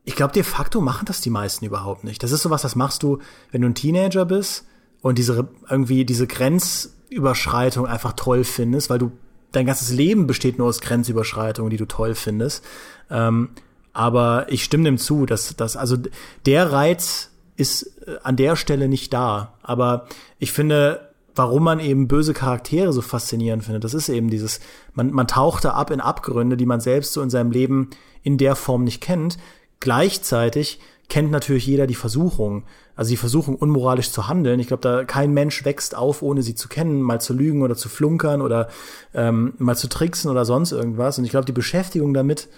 [0.04, 2.24] Ich glaube, de facto machen das die meisten überhaupt nicht.
[2.24, 3.20] Das ist sowas, das machst du,
[3.52, 4.66] wenn du ein Teenager bist
[5.02, 9.12] und diese irgendwie diese Grenzüberschreitung einfach toll findest, weil du
[9.52, 12.64] dein ganzes Leben besteht nur aus Grenzüberschreitungen, die du toll findest.
[13.10, 13.50] Ähm,
[13.93, 15.97] aber ich stimme dem zu, dass, dass also
[16.45, 19.54] der Reiz ist äh, an der Stelle nicht da.
[19.62, 24.60] Aber ich finde, warum man eben böse Charaktere so faszinierend findet, das ist eben dieses,
[24.93, 27.89] man, man taucht da ab in Abgründe, die man selbst so in seinem Leben
[28.24, 29.38] in der Form nicht kennt.
[29.80, 32.66] Gleichzeitig kennt natürlich jeder die Versuchung,
[32.96, 34.60] also die Versuchung, unmoralisch zu handeln.
[34.60, 37.76] Ich glaube, da kein Mensch wächst auf, ohne sie zu kennen, mal zu lügen oder
[37.76, 38.70] zu flunkern oder
[39.14, 41.18] ähm, mal zu tricksen oder sonst irgendwas.
[41.18, 42.50] Und ich glaube, die Beschäftigung damit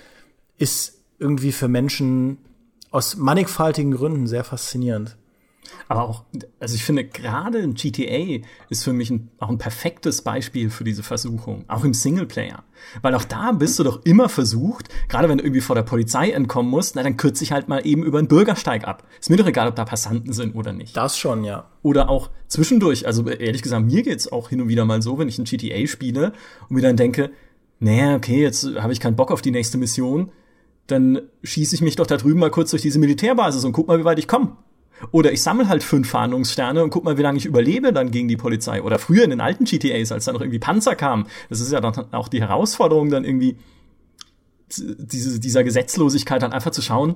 [0.58, 2.40] ist irgendwie für Menschen
[2.90, 5.16] aus mannigfaltigen Gründen sehr faszinierend.
[5.88, 6.24] Aber auch,
[6.60, 10.84] also ich finde, gerade ein GTA ist für mich ein, auch ein perfektes Beispiel für
[10.84, 12.64] diese Versuchung, auch im Singleplayer.
[13.02, 16.32] Weil auch da bist du doch immer versucht, gerade wenn du irgendwie vor der Polizei
[16.32, 19.06] entkommen musst, na dann kürze ich halt mal eben über einen Bürgersteig ab.
[19.20, 20.96] Ist mir doch egal, ob da Passanten sind oder nicht.
[20.96, 21.70] Das schon, ja.
[21.82, 25.28] Oder auch zwischendurch, also ehrlich gesagt, mir geht's auch hin und wieder mal so, wenn
[25.28, 26.34] ich ein GTA spiele
[26.70, 27.32] und mir dann denke,
[27.80, 30.32] naja, okay, jetzt habe ich keinen Bock auf die nächste Mission,
[30.88, 34.00] dann schieße ich mich doch da drüben mal kurz durch diese Militärbasis und guck mal,
[34.00, 34.58] wie weit ich komme.
[35.12, 38.28] Oder ich sammle halt fünf Fahndungssterne und guck mal, wie lange ich überlebe dann gegen
[38.28, 38.82] die Polizei.
[38.82, 41.26] Oder früher in den alten GTAs, als dann noch irgendwie Panzer kamen.
[41.50, 43.58] Das ist ja dann auch die Herausforderung, dann irgendwie
[44.78, 47.16] diese, dieser Gesetzlosigkeit dann einfach zu schauen,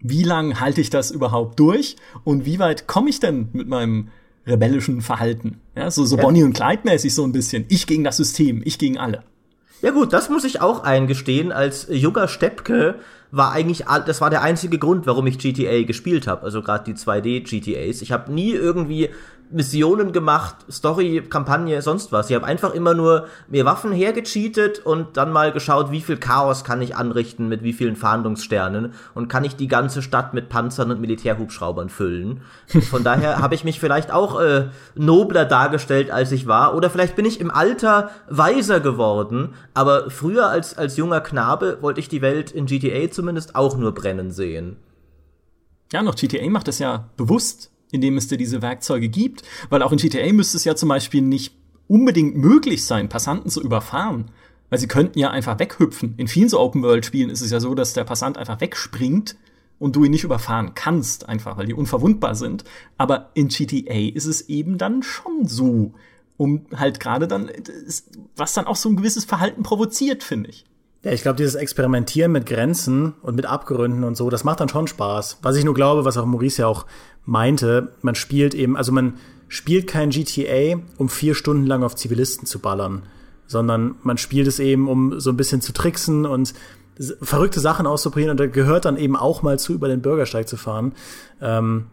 [0.00, 4.08] wie lange halte ich das überhaupt durch und wie weit komme ich denn mit meinem
[4.46, 5.60] rebellischen Verhalten?
[5.76, 6.16] Ja, so, so.
[6.16, 7.64] Bonnie und Clyde mäßig so ein bisschen.
[7.68, 9.22] Ich gegen das System, ich gegen alle.
[9.82, 11.50] Ja gut, das muss ich auch eingestehen.
[11.50, 12.94] Als junger Steppke
[13.32, 16.44] war eigentlich, das war der einzige Grund, warum ich GTA gespielt habe.
[16.44, 18.00] Also gerade die 2D GTAs.
[18.00, 19.10] Ich habe nie irgendwie
[19.52, 22.30] Missionen gemacht, Story, Kampagne, sonst was.
[22.30, 26.64] Ich habe einfach immer nur mir Waffen hergecheatet und dann mal geschaut, wie viel Chaos
[26.64, 30.90] kann ich anrichten mit wie vielen Fahndungssternen und kann ich die ganze Stadt mit Panzern
[30.90, 32.42] und Militärhubschraubern füllen.
[32.90, 36.74] Von daher habe ich mich vielleicht auch äh, nobler dargestellt, als ich war.
[36.74, 39.54] Oder vielleicht bin ich im Alter weiser geworden.
[39.74, 43.92] Aber früher als, als junger Knabe wollte ich die Welt in GTA zumindest auch nur
[43.92, 44.76] brennen sehen.
[45.92, 49.42] Ja, noch GTA macht das ja bewusst indem es dir diese Werkzeuge gibt.
[49.70, 51.54] Weil auch in GTA müsste es ja zum Beispiel nicht
[51.86, 54.32] unbedingt möglich sein, Passanten zu überfahren.
[54.70, 56.14] Weil sie könnten ja einfach weghüpfen.
[56.16, 59.36] In vielen so Open-World-Spielen ist es ja so, dass der Passant einfach wegspringt
[59.78, 62.64] und du ihn nicht überfahren kannst, einfach weil die unverwundbar sind.
[62.98, 65.92] Aber in GTA ist es eben dann schon so.
[66.38, 67.50] Um halt gerade dann,
[68.34, 70.64] was dann auch so ein gewisses Verhalten provoziert, finde ich.
[71.04, 74.68] Ja, ich glaube, dieses Experimentieren mit Grenzen und mit Abgründen und so, das macht dann
[74.68, 75.38] schon Spaß.
[75.42, 76.86] Was ich nur glaube, was auch Maurice ja auch
[77.24, 79.14] meinte, man spielt eben, also man
[79.48, 83.02] spielt kein GTA, um vier Stunden lang auf Zivilisten zu ballern,
[83.46, 86.54] sondern man spielt es eben, um so ein bisschen zu tricksen und
[87.20, 90.56] verrückte Sachen auszuprobieren und da gehört dann eben auch mal zu, über den Bürgersteig zu
[90.56, 90.92] fahren.
[91.40, 91.86] Ähm,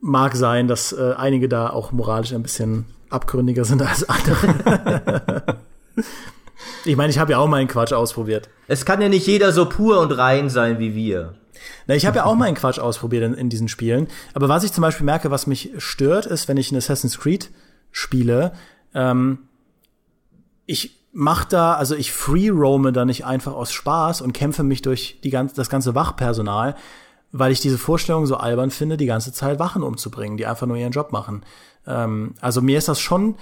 [0.00, 5.58] mag sein, dass äh, einige da auch moralisch ein bisschen abgründiger sind als andere.
[6.84, 8.48] Ich meine, ich habe ja auch meinen Quatsch ausprobiert.
[8.66, 11.34] Es kann ja nicht jeder so pur und rein sein wie wir.
[11.86, 14.08] Na, ich habe ja auch meinen Quatsch ausprobiert in, in, diesen Spielen.
[14.34, 17.50] Aber was ich zum Beispiel merke, was mich stört, ist, wenn ich in Assassin's Creed
[17.90, 18.52] spiele,
[18.94, 19.38] ähm,
[20.66, 24.82] ich mach da, also ich free roame da nicht einfach aus Spaß und kämpfe mich
[24.82, 26.76] durch die ganze, das ganze Wachpersonal,
[27.32, 30.76] weil ich diese Vorstellung so albern finde, die ganze Zeit Wachen umzubringen, die einfach nur
[30.76, 31.42] ihren Job machen.
[31.86, 33.36] Ähm, also mir ist das schon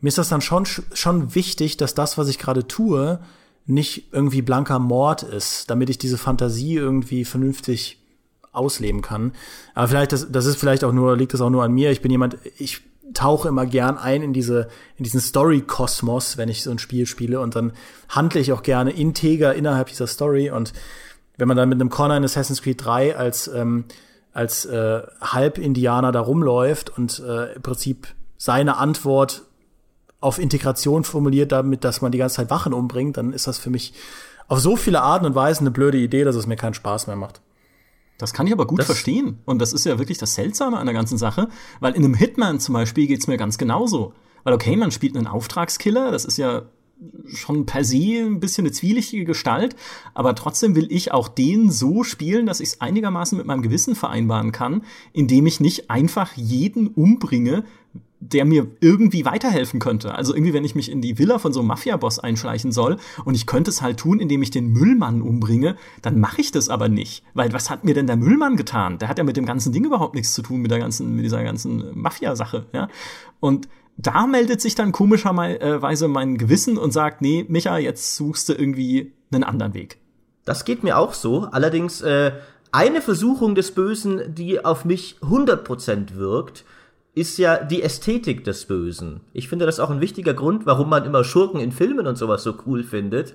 [0.00, 3.18] mir ist das dann schon, schon wichtig, dass das, was ich gerade tue,
[3.66, 7.98] nicht irgendwie blanker Mord ist, damit ich diese Fantasie irgendwie vernünftig
[8.52, 9.32] ausleben kann.
[9.74, 11.90] Aber vielleicht, das, das ist vielleicht auch nur, liegt das auch nur an mir.
[11.90, 12.82] Ich bin jemand, ich
[13.14, 17.40] tauche immer gern ein in diese in diesen Story-Kosmos, wenn ich so ein Spiel spiele
[17.40, 17.72] und dann
[18.08, 20.72] handle ich auch gerne integer innerhalb dieser Story und
[21.38, 23.84] wenn man dann mit einem Connor in Assassin's Creed 3 als ähm,
[24.32, 29.42] als äh, Halb-Indianer da rumläuft und äh, im Prinzip seine Antwort
[30.20, 33.70] auf Integration formuliert, damit, dass man die ganze Zeit Wachen umbringt, dann ist das für
[33.70, 33.92] mich
[34.48, 37.16] auf so viele Arten und Weisen eine blöde Idee, dass es mir keinen Spaß mehr
[37.16, 37.40] macht.
[38.18, 39.38] Das kann ich aber gut das verstehen.
[39.44, 41.48] Und das ist ja wirklich das Seltsame an der ganzen Sache,
[41.80, 44.14] weil in einem Hitman zum Beispiel geht's mir ganz genauso.
[44.44, 46.62] Weil okay, man spielt einen Auftragskiller, das ist ja
[47.26, 49.76] schon per se ein bisschen eine zwielichtige Gestalt,
[50.14, 53.94] aber trotzdem will ich auch den so spielen, dass ich es einigermaßen mit meinem Gewissen
[53.94, 57.64] vereinbaren kann, indem ich nicht einfach jeden umbringe,
[58.20, 60.14] der mir irgendwie weiterhelfen könnte.
[60.14, 63.34] Also irgendwie, wenn ich mich in die Villa von so einem Mafia-Boss einschleichen soll und
[63.34, 66.88] ich könnte es halt tun, indem ich den Müllmann umbringe, dann mache ich das aber
[66.88, 67.22] nicht.
[67.34, 68.98] Weil was hat mir denn der Müllmann getan?
[68.98, 71.24] Der hat ja mit dem ganzen Ding überhaupt nichts zu tun, mit der ganzen, mit
[71.24, 72.88] dieser ganzen Mafia-Sache, ja.
[73.40, 78.52] Und da meldet sich dann komischerweise mein Gewissen und sagt, nee, Micha, jetzt suchst du
[78.52, 79.98] irgendwie einen anderen Weg.
[80.44, 81.48] Das geht mir auch so.
[81.50, 82.32] Allerdings äh,
[82.72, 86.64] eine Versuchung des Bösen, die auf mich 100% wirkt,
[87.16, 89.22] ist ja die Ästhetik des Bösen.
[89.32, 92.42] Ich finde das auch ein wichtiger Grund, warum man immer Schurken in Filmen und sowas
[92.42, 93.32] so cool findet.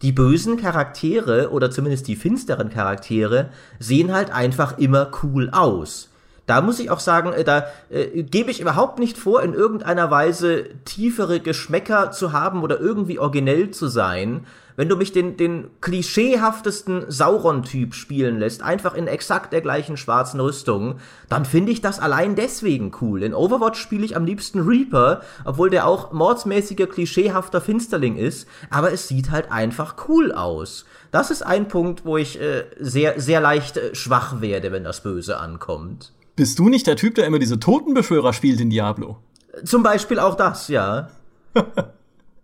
[0.00, 6.08] Die bösen Charaktere oder zumindest die finsteren Charaktere sehen halt einfach immer cool aus.
[6.46, 10.10] Da muss ich auch sagen, äh, da äh, gebe ich überhaupt nicht vor, in irgendeiner
[10.10, 14.46] Weise tiefere Geschmäcker zu haben oder irgendwie originell zu sein
[14.78, 20.38] wenn du mich den, den klischeehaftesten Sauron-Typ spielen lässt, einfach in exakt der gleichen schwarzen
[20.38, 23.24] Rüstung, dann finde ich das allein deswegen cool.
[23.24, 28.92] In Overwatch spiele ich am liebsten Reaper, obwohl der auch mordsmäßiger, klischeehafter Finsterling ist, aber
[28.92, 30.84] es sieht halt einfach cool aus.
[31.10, 35.02] Das ist ein Punkt, wo ich äh, sehr, sehr leicht äh, schwach werde, wenn das
[35.02, 36.12] Böse ankommt.
[36.36, 39.18] Bist du nicht der Typ, der immer diese Totenbeschwörer spielt in Diablo?
[39.64, 41.08] Zum Beispiel auch das, ja.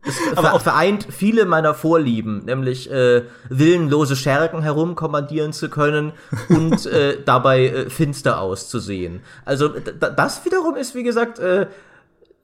[0.07, 6.13] Es aber auch vereint viele meiner Vorlieben, nämlich äh, willenlose Schergen herumkommandieren zu können
[6.49, 9.21] und äh, dabei äh, finster auszusehen.
[9.45, 11.67] Also das wiederum ist, wie gesagt, äh,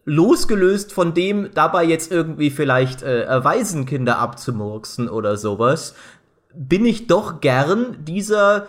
[0.04, 5.94] losgelöst von dem, dabei jetzt irgendwie vielleicht äh, Waisenkinder abzumurksen oder sowas,
[6.54, 8.66] bin ich doch gern dieser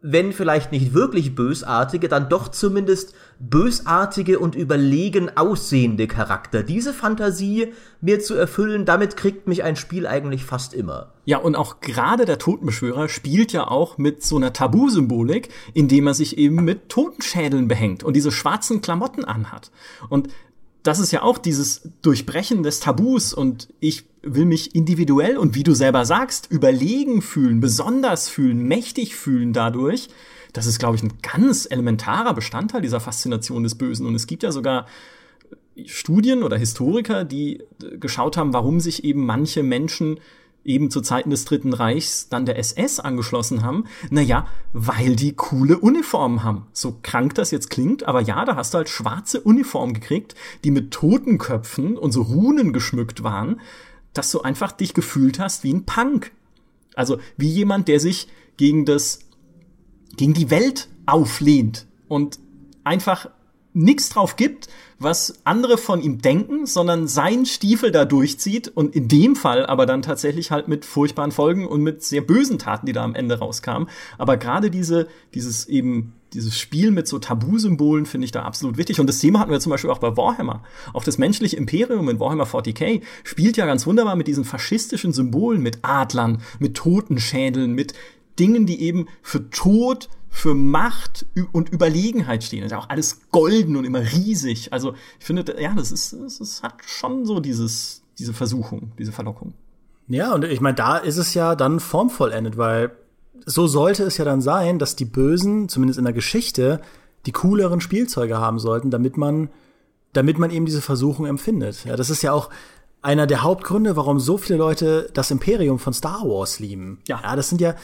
[0.00, 6.62] wenn vielleicht nicht wirklich bösartige, dann doch zumindest bösartige und überlegen aussehende Charakter.
[6.62, 11.14] Diese Fantasie mir zu erfüllen, damit kriegt mich ein Spiel eigentlich fast immer.
[11.24, 16.14] Ja, und auch gerade der Totenbeschwörer spielt ja auch mit so einer Tabu-Symbolik, indem er
[16.14, 19.72] sich eben mit Totenschädeln behängt und diese schwarzen Klamotten anhat.
[20.08, 20.28] Und
[20.84, 24.04] das ist ja auch dieses Durchbrechen des Tabus und ich
[24.34, 30.08] will mich individuell und wie du selber sagst, überlegen fühlen, besonders fühlen, mächtig fühlen dadurch.
[30.52, 34.06] Das ist, glaube ich, ein ganz elementarer Bestandteil dieser Faszination des Bösen.
[34.06, 34.86] Und es gibt ja sogar
[35.84, 37.62] Studien oder Historiker, die
[38.00, 40.18] geschaut haben, warum sich eben manche Menschen
[40.64, 43.84] eben zu Zeiten des Dritten Reichs dann der SS angeschlossen haben?
[44.10, 46.66] Naja, weil die coole Uniformen haben.
[46.72, 50.70] So krank das jetzt klingt, aber ja, da hast du halt schwarze Uniformen gekriegt, die
[50.70, 53.60] mit Totenköpfen und so Runen geschmückt waren,
[54.12, 56.32] dass du einfach dich gefühlt hast wie ein Punk.
[56.94, 59.20] Also wie jemand, der sich gegen das,
[60.16, 62.38] gegen die Welt auflehnt und
[62.84, 63.30] einfach
[63.72, 69.06] nichts drauf gibt, was andere von ihm denken, sondern sein Stiefel da durchzieht und in
[69.06, 72.92] dem Fall aber dann tatsächlich halt mit furchtbaren Folgen und mit sehr bösen Taten, die
[72.92, 73.88] da am Ende rauskamen.
[74.16, 79.00] Aber gerade diese, dieses eben dieses Spiel mit so Tabu-Symbolen finde ich da absolut wichtig.
[79.00, 80.62] Und das Thema hatten wir zum Beispiel auch bei Warhammer.
[80.92, 85.62] Auch das menschliche Imperium in Warhammer 40k spielt ja ganz wunderbar mit diesen faschistischen Symbolen,
[85.62, 87.94] mit Adlern, mit Totenschädeln, mit
[88.38, 92.62] Dingen, die eben für Tod, für Macht und Überlegenheit stehen.
[92.62, 94.72] Das ist auch alles golden und immer riesig.
[94.72, 99.12] Also ich finde, ja, das ist, das ist, hat schon so dieses, diese Versuchung, diese
[99.12, 99.54] Verlockung.
[100.06, 102.92] Ja, und ich meine, da ist es ja dann formvollendet, weil
[103.46, 106.80] so sollte es ja dann sein, dass die Bösen, zumindest in der Geschichte,
[107.26, 109.50] die cooleren Spielzeuge haben sollten, damit man,
[110.12, 111.84] damit man eben diese Versuchung empfindet.
[111.84, 112.50] Ja, das ist ja auch
[113.02, 117.00] einer der Hauptgründe, warum so viele Leute das Imperium von Star Wars lieben.
[117.06, 117.74] Ja, ja das sind ja,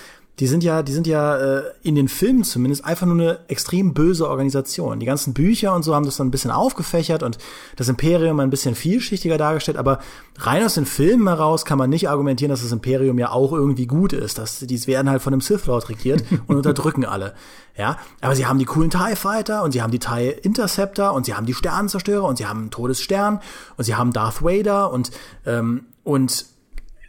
[0.40, 3.94] die sind ja, die sind ja äh, in den Filmen zumindest einfach nur eine extrem
[3.94, 4.98] böse Organisation.
[4.98, 7.38] Die ganzen Bücher und so haben das dann ein bisschen aufgefächert und
[7.76, 10.00] das Imperium ein bisschen vielschichtiger dargestellt, aber
[10.38, 13.86] rein aus den Filmen heraus kann man nicht argumentieren, dass das Imperium ja auch irgendwie
[13.86, 14.38] gut ist.
[14.38, 17.34] Das, die werden halt von einem Sith Lord regiert und unterdrücken alle.
[17.76, 21.26] Ja, aber sie haben die coolen TIE Fighter und sie haben die TIE Interceptor und
[21.26, 23.40] sie haben die Sternenzerstörer und sie haben einen Todesstern
[23.76, 25.12] und sie haben Darth Vader und
[25.46, 26.46] ähm, und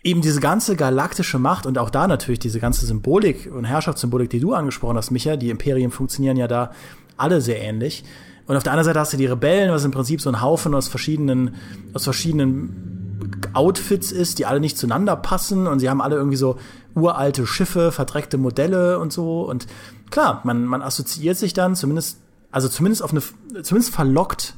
[0.06, 4.40] eben diese ganze galaktische Macht und auch da natürlich diese ganze Symbolik und Herrschaftssymbolik, die
[4.40, 6.72] du angesprochen hast, Micha, die Imperien funktionieren ja da
[7.18, 8.04] alle sehr ähnlich.
[8.46, 10.76] Und auf der anderen Seite hast du die Rebellen, was im Prinzip so ein Haufen
[10.76, 11.56] aus verschiedenen,
[11.94, 13.20] aus verschiedenen
[13.54, 16.60] Outfits ist, die alle nicht zueinander passen und sie haben alle irgendwie so
[16.94, 19.42] uralte Schiffe, verdreckte Modelle und so.
[19.42, 19.66] Und
[20.12, 23.24] klar, man, man assoziiert sich dann zumindest, also zumindest auf eine,
[23.64, 24.54] zumindest verlockt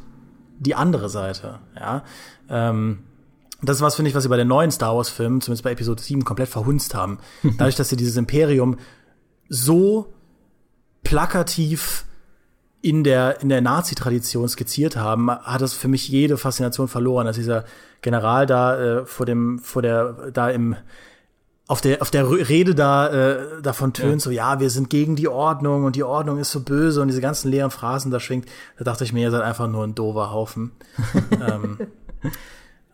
[0.59, 2.03] die andere Seite, ja.
[2.49, 2.99] Ähm,
[3.61, 6.01] das ist was, finde ich, was sie bei den neuen Star Wars-Filmen, zumindest bei Episode
[6.01, 7.19] 7, komplett verhunzt haben.
[7.57, 8.77] Dadurch, dass sie dieses Imperium
[9.49, 10.13] so
[11.03, 12.05] plakativ
[12.81, 17.35] in der, in der Nazi-Tradition skizziert haben, hat das für mich jede Faszination verloren, dass
[17.35, 17.65] dieser
[18.01, 20.75] General da äh, vor dem, vor der, da im,
[21.67, 24.19] auf der, auf der Rede da äh, davon tönt, ja.
[24.19, 27.21] so, ja, wir sind gegen die Ordnung und die Ordnung ist so böse und diese
[27.21, 28.47] ganzen leeren Phrasen da schwingt,
[28.77, 30.71] da dachte ich mir, ihr seid einfach nur ein dover Haufen.
[31.31, 31.79] ähm,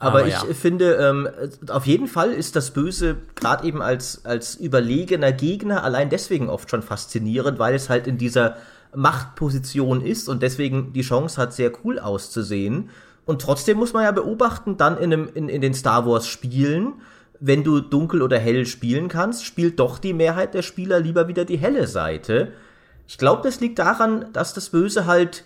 [0.03, 0.45] aber, aber, ich ja.
[0.53, 1.29] finde, ähm,
[1.69, 6.69] auf jeden Fall ist das Böse gerade eben als, als überlegener Gegner allein deswegen oft
[6.69, 8.57] schon faszinierend, weil es halt in dieser
[8.95, 12.89] Machtposition ist und deswegen die Chance hat, sehr cool auszusehen.
[13.25, 16.93] Und trotzdem muss man ja beobachten, dann in, einem, in, in den Star Wars Spielen,
[17.39, 21.45] wenn du dunkel oder hell spielen kannst, spielt doch die Mehrheit der Spieler lieber wieder
[21.45, 22.51] die helle Seite.
[23.07, 25.45] Ich glaube, das liegt daran, dass das Böse halt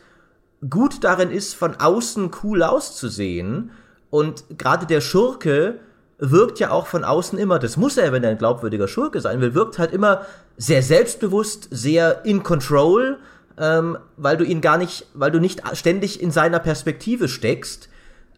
[0.70, 3.72] gut darin ist, von außen cool auszusehen.
[4.10, 5.80] Und gerade der Schurke
[6.20, 9.42] wirkt ja auch von außen immer, das muss er, wenn er ein glaubwürdiger Schurke sein
[9.42, 10.26] will, wirkt halt immer
[10.58, 13.20] sehr selbstbewusst, sehr in control,
[13.60, 17.90] ähm, weil du ihn gar nicht, weil du nicht ständig in seiner Perspektive steckst.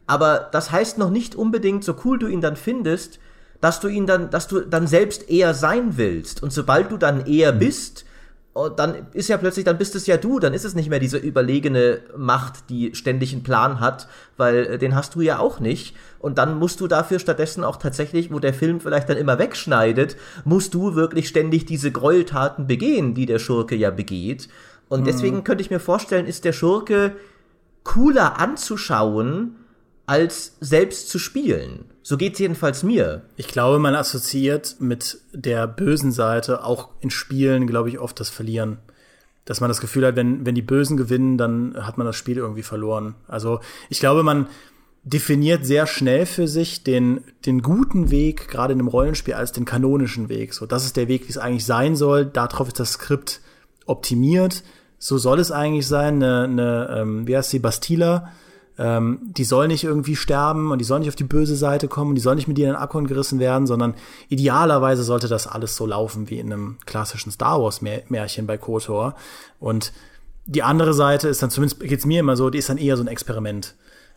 [0.07, 3.19] Aber das heißt noch nicht unbedingt, so cool du ihn dann findest,
[3.61, 6.41] dass du ihn dann, dass du dann selbst eher sein willst.
[6.41, 8.05] Und sobald du dann eher bist,
[8.53, 10.99] oh, dann ist ja plötzlich, dann bist es ja du, dann ist es nicht mehr
[10.99, 15.59] diese überlegene Macht, die ständig einen Plan hat, weil äh, den hast du ja auch
[15.59, 15.95] nicht.
[16.19, 20.17] Und dann musst du dafür stattdessen auch tatsächlich, wo der Film vielleicht dann immer wegschneidet,
[20.45, 24.49] musst du wirklich ständig diese Gräueltaten begehen, die der Schurke ja begeht.
[24.89, 25.05] Und mhm.
[25.05, 27.15] deswegen könnte ich mir vorstellen, ist der Schurke
[27.83, 29.55] cooler anzuschauen,
[30.09, 31.85] als selbst zu spielen.
[32.01, 33.21] So geht's jedenfalls mir.
[33.35, 38.29] Ich glaube, man assoziiert mit der bösen Seite auch in Spielen, glaube ich, oft das
[38.29, 38.79] Verlieren.
[39.45, 42.37] Dass man das Gefühl hat, wenn, wenn die Bösen gewinnen, dann hat man das Spiel
[42.37, 43.13] irgendwie verloren.
[43.27, 44.47] Also ich glaube, man
[45.03, 49.65] definiert sehr schnell für sich den, den guten Weg, gerade in einem Rollenspiel, als den
[49.65, 50.55] kanonischen Weg.
[50.55, 52.25] So, das ist der Weg, wie es eigentlich sein soll.
[52.25, 53.41] Darauf ist das Skript
[53.85, 54.63] optimiert
[54.99, 56.21] so soll es eigentlich sein.
[56.21, 58.31] Eine, eine ähm, wie heißt sie, Bastila,
[58.79, 62.15] ähm, die soll nicht irgendwie sterben und die soll nicht auf die böse Seite kommen
[62.15, 63.93] die soll nicht mit ihr in den Akkord gerissen werden, sondern
[64.29, 69.15] idealerweise sollte das alles so laufen wie in einem klassischen Star Wars Märchen bei KOTOR.
[69.59, 69.91] Und
[70.45, 73.03] die andere Seite ist dann, zumindest geht's mir immer so, die ist dann eher so
[73.03, 73.75] ein Experiment.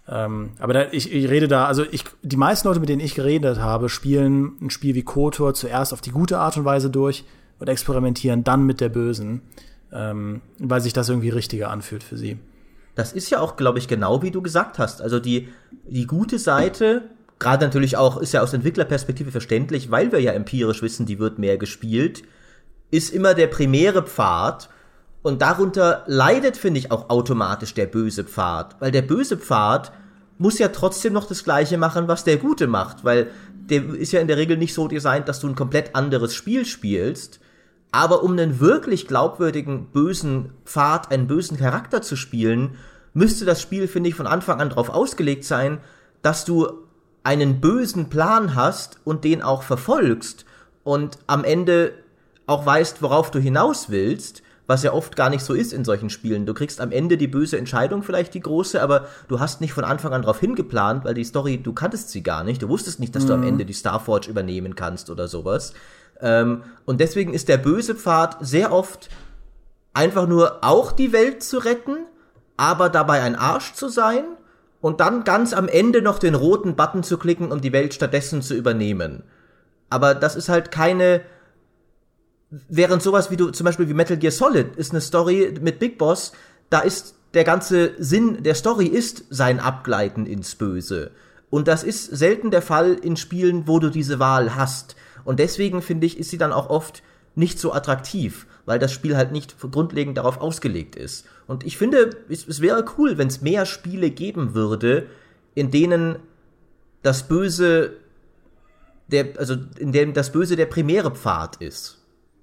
[0.08, 3.14] Ähm, aber da, ich, ich rede da, also ich, die meisten Leute, mit denen ich
[3.14, 7.24] geredet habe, spielen ein Spiel wie KOTOR zuerst auf die gute Art und Weise durch
[7.58, 9.42] und experimentieren dann mit der bösen
[9.92, 12.38] ähm, weil sich das irgendwie richtiger anfühlt für sie.
[12.94, 15.00] Das ist ja auch, glaube ich, genau wie du gesagt hast.
[15.00, 15.48] Also die,
[15.88, 20.82] die gute Seite, gerade natürlich auch, ist ja aus Entwicklerperspektive verständlich, weil wir ja empirisch
[20.82, 22.22] wissen, die wird mehr gespielt,
[22.90, 24.68] ist immer der primäre Pfad.
[25.22, 28.80] Und darunter leidet, finde ich, auch automatisch der böse Pfad.
[28.80, 29.92] Weil der böse Pfad
[30.36, 33.04] muss ja trotzdem noch das Gleiche machen, was der Gute macht.
[33.04, 36.34] Weil der ist ja in der Regel nicht so designt, dass du ein komplett anderes
[36.34, 37.40] Spiel spielst,
[37.92, 42.76] aber um einen wirklich glaubwürdigen bösen Pfad, einen bösen Charakter zu spielen,
[43.12, 45.78] müsste das Spiel, finde ich, von Anfang an darauf ausgelegt sein,
[46.22, 46.68] dass du
[47.22, 50.46] einen bösen Plan hast und den auch verfolgst
[50.82, 51.92] und am Ende
[52.46, 56.08] auch weißt, worauf du hinaus willst, was ja oft gar nicht so ist in solchen
[56.08, 56.46] Spielen.
[56.46, 59.84] Du kriegst am Ende die böse Entscheidung, vielleicht die große, aber du hast nicht von
[59.84, 62.62] Anfang an darauf hingeplant, weil die Story, du kanntest sie gar nicht.
[62.62, 63.28] Du wusstest nicht, dass mhm.
[63.28, 63.48] du am mhm.
[63.48, 65.74] Ende die Starforge übernehmen kannst oder sowas.
[66.22, 69.10] Ähm, und deswegen ist der böse Pfad sehr oft
[69.92, 71.98] einfach nur auch die Welt zu retten,
[72.56, 74.24] aber dabei ein Arsch zu sein
[74.80, 78.40] und dann ganz am Ende noch den roten Button zu klicken, um die Welt stattdessen
[78.40, 79.24] zu übernehmen.
[79.90, 81.22] Aber das ist halt keine.
[82.68, 85.96] Während sowas wie du, zum Beispiel wie Metal Gear Solid, ist eine Story mit Big
[85.96, 86.32] Boss,
[86.68, 91.12] da ist der ganze Sinn der Story ist sein Abgleiten ins Böse.
[91.48, 94.96] Und das ist selten der Fall in Spielen, wo du diese Wahl hast.
[95.24, 97.02] Und deswegen finde ich, ist sie dann auch oft
[97.34, 101.26] nicht so attraktiv, weil das Spiel halt nicht grundlegend darauf ausgelegt ist.
[101.46, 105.06] Und ich finde, es, es wäre cool, wenn es mehr Spiele geben würde,
[105.54, 106.16] in denen
[107.02, 107.96] das Böse
[109.08, 111.98] der, also in dem das Böse der primäre Pfad ist.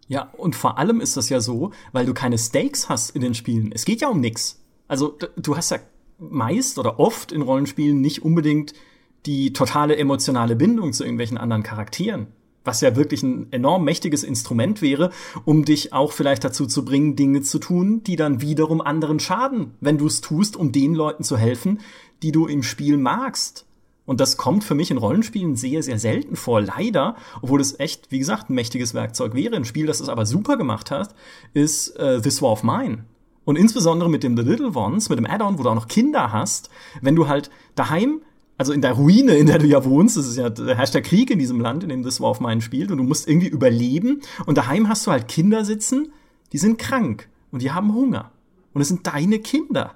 [0.08, 3.36] Ja, und vor allem ist das ja so, weil du keine Stakes hast in den
[3.36, 3.72] Spielen.
[3.72, 4.60] Es geht ja um nix.
[4.88, 5.78] Also du hast ja
[6.18, 8.74] meist oder oft in Rollenspielen nicht unbedingt
[9.26, 12.28] die totale emotionale Bindung zu irgendwelchen anderen Charakteren.
[12.64, 15.12] Was ja wirklich ein enorm mächtiges Instrument wäre,
[15.46, 19.72] um dich auch vielleicht dazu zu bringen, Dinge zu tun, die dann wiederum anderen schaden,
[19.82, 21.80] wenn du es tust, um den Leuten zu helfen,
[22.22, 23.66] die du im Spiel magst.
[24.06, 28.12] Und das kommt für mich in Rollenspielen sehr, sehr selten vor, leider, obwohl es echt,
[28.12, 29.56] wie gesagt, ein mächtiges Werkzeug wäre.
[29.56, 31.14] Ein Spiel, das es aber super gemacht hat,
[31.54, 33.06] ist äh, This War of Mine.
[33.46, 36.32] Und insbesondere mit dem The Little Ones, mit dem Add-on, wo du auch noch Kinder
[36.32, 38.22] hast, wenn du halt daheim
[38.60, 41.32] also in der Ruine, in der du ja wohnst, das ist ja, herrscht der Krieg
[41.32, 44.22] in diesem Land, in dem das War of Mine spielt, und du musst irgendwie überleben.
[44.46, 46.12] Und daheim hast du halt Kinder sitzen,
[46.52, 48.34] die sind krank und die haben Hunger.
[48.74, 49.96] Und es sind deine Kinder.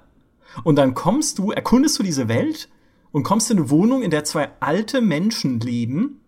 [0.62, 2.70] Und dann kommst du, erkundest du diese Welt
[3.12, 6.22] und kommst in eine Wohnung, in der zwei alte Menschen leben,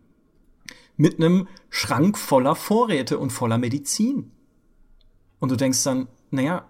[0.98, 4.30] mit einem Schrank voller Vorräte und voller Medizin.
[5.40, 6.68] Und du denkst dann, naja,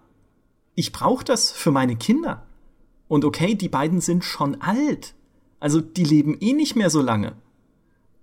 [0.77, 2.47] ich brauche das für meine Kinder.
[3.09, 5.17] Und okay, die beiden sind schon alt.
[5.61, 7.33] Also die leben eh nicht mehr so lange.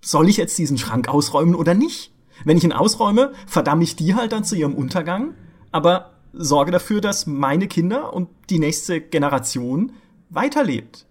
[0.00, 2.12] Soll ich jetzt diesen Schrank ausräumen oder nicht?
[2.44, 5.34] Wenn ich ihn ausräume, verdamme ich die halt dann zu ihrem Untergang,
[5.72, 9.92] aber sorge dafür, dass meine Kinder und die nächste Generation
[10.30, 11.06] weiterlebt.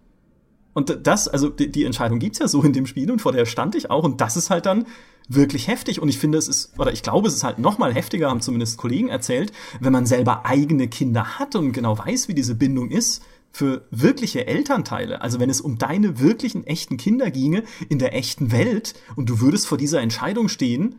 [0.73, 3.45] Und das, also die, die Entscheidung gibt's ja so in dem Spiel und vor der
[3.45, 4.85] stand ich auch und das ist halt dann
[5.29, 7.93] wirklich heftig und ich finde es ist oder ich glaube es ist halt noch mal
[7.93, 12.33] heftiger haben zumindest Kollegen erzählt, wenn man selber eigene Kinder hat und genau weiß, wie
[12.33, 13.23] diese Bindung ist
[13.53, 18.51] für wirkliche Elternteile, also wenn es um deine wirklichen echten Kinder ginge in der echten
[18.51, 20.95] Welt und du würdest vor dieser Entscheidung stehen,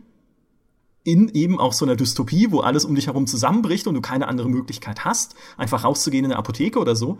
[1.03, 4.29] in eben auch so einer Dystopie, wo alles um dich herum zusammenbricht und du keine
[4.29, 7.19] andere Möglichkeit hast, einfach rauszugehen in eine Apotheke oder so,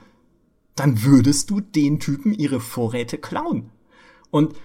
[0.73, 3.69] dann würdest du den Typen ihre Vorräte klauen.
[4.31, 4.55] Und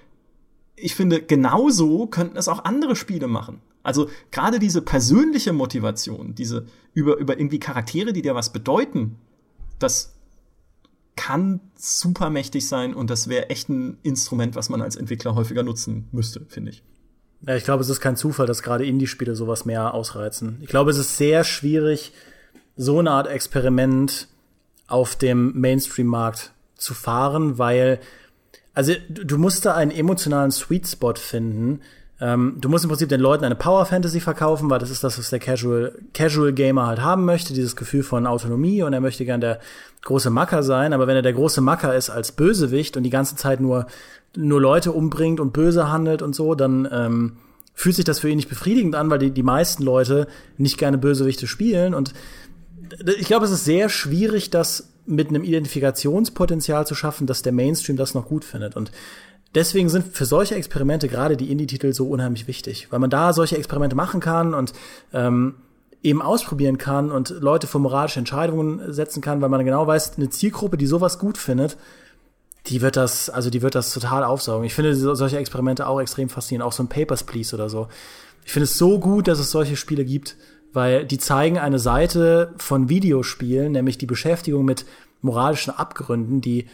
[0.77, 3.61] ich finde, genauso könnten es auch andere Spiele machen.
[3.83, 9.17] Also gerade diese persönliche Motivation, diese über, über irgendwie Charaktere, die dir was bedeuten,
[9.81, 10.15] das
[11.21, 15.63] kann super mächtig sein und das wäre echt ein Instrument, was man als Entwickler häufiger
[15.63, 16.83] nutzen müsste, finde ich.
[17.47, 20.57] Ja, ich glaube, es ist kein Zufall, dass gerade Indie-Spiele sowas mehr ausreizen.
[20.63, 22.13] Ich glaube, es ist sehr schwierig,
[22.75, 24.29] so eine Art Experiment
[24.87, 28.01] auf dem Mainstream-Markt zu fahren, weil,
[28.73, 31.83] also du musst da einen emotionalen Sweet Spot finden,
[32.21, 35.19] ähm, du musst im Prinzip den Leuten eine Power Fantasy verkaufen, weil das ist das,
[35.19, 39.25] was der Casual, Casual Gamer halt haben möchte, dieses Gefühl von Autonomie und er möchte
[39.25, 39.59] gern der
[40.03, 43.37] große Macker sein, aber wenn er der große Macker ist als Bösewicht und die ganze
[43.37, 43.87] Zeit nur,
[44.37, 47.37] nur Leute umbringt und böse handelt und so, dann ähm,
[47.75, 50.27] fühlt sich das für ihn nicht befriedigend an, weil die, die meisten Leute
[50.59, 52.13] nicht gerne Bösewichte spielen und
[53.19, 57.97] ich glaube, es ist sehr schwierig, das mit einem Identifikationspotenzial zu schaffen, dass der Mainstream
[57.97, 58.77] das noch gut findet.
[58.77, 58.91] Und
[59.55, 63.57] deswegen sind für solche Experimente gerade die Indie-Titel so unheimlich wichtig, weil man da solche
[63.57, 64.73] Experimente machen kann und
[65.13, 65.57] ähm,
[66.03, 70.31] eben ausprobieren kann und Leute vor moralische Entscheidungen setzen kann, weil man genau weiß, eine
[70.31, 71.77] Zielgruppe, die sowas gut findet,
[72.67, 74.65] die wird das, also die wird das total aufsaugen.
[74.65, 77.89] Ich finde solche Experimente auch extrem faszinierend, auch so ein Papers, Please oder so.
[78.45, 80.37] Ich finde es so gut, dass es solche Spiele gibt,
[80.73, 84.87] weil die zeigen eine Seite von Videospielen, nämlich die Beschäftigung mit
[85.21, 86.67] moralischen Abgründen, die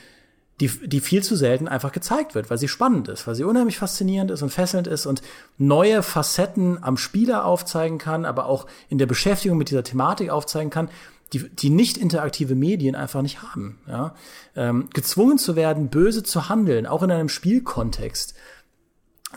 [0.61, 3.79] die, die viel zu selten einfach gezeigt wird, weil sie spannend ist, weil sie unheimlich
[3.79, 5.21] faszinierend ist und fesselnd ist und
[5.59, 10.71] neue Facetten am Spieler aufzeigen kann, aber auch in der Beschäftigung mit dieser Thematik aufzeigen
[10.71, 10.89] kann,
[11.33, 13.81] die, die nicht interaktive Medien einfach nicht haben.
[13.87, 14.15] Ja?
[14.55, 18.35] Ähm, gezwungen zu werden, böse zu handeln, auch in einem Spielkontext,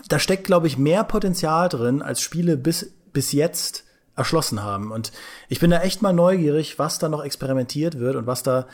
[0.08, 3.84] da steckt, glaube ich, mehr Potenzial drin, als Spiele bis, bis jetzt
[4.16, 4.92] erschlossen haben.
[4.92, 5.12] Und
[5.48, 8.66] ich bin da echt mal neugierig, was da noch experimentiert wird und was da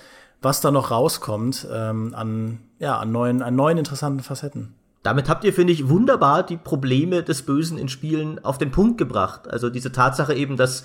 [0.43, 4.75] was da noch rauskommt ähm, an, ja, an, neuen, an neuen interessanten Facetten.
[5.03, 8.99] Damit habt ihr, finde ich, wunderbar die Probleme des Bösen in Spielen auf den Punkt
[8.99, 9.49] gebracht.
[9.49, 10.85] Also diese Tatsache eben, dass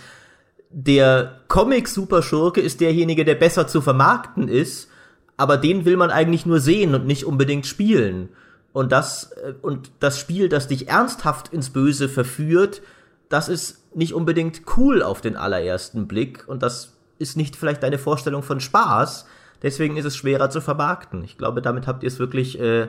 [0.69, 4.89] der Comic-Superschurke ist derjenige, der besser zu vermarkten ist,
[5.37, 8.29] aber den will man eigentlich nur sehen und nicht unbedingt spielen.
[8.73, 12.81] Und das, äh, und das Spiel, das dich ernsthaft ins Böse verführt,
[13.27, 17.97] das ist nicht unbedingt cool auf den allerersten Blick und das ist nicht vielleicht deine
[17.97, 19.25] Vorstellung von Spaß,
[19.61, 21.23] Deswegen ist es schwerer zu vermarkten.
[21.23, 22.87] Ich glaube, damit habt ihr es wirklich äh,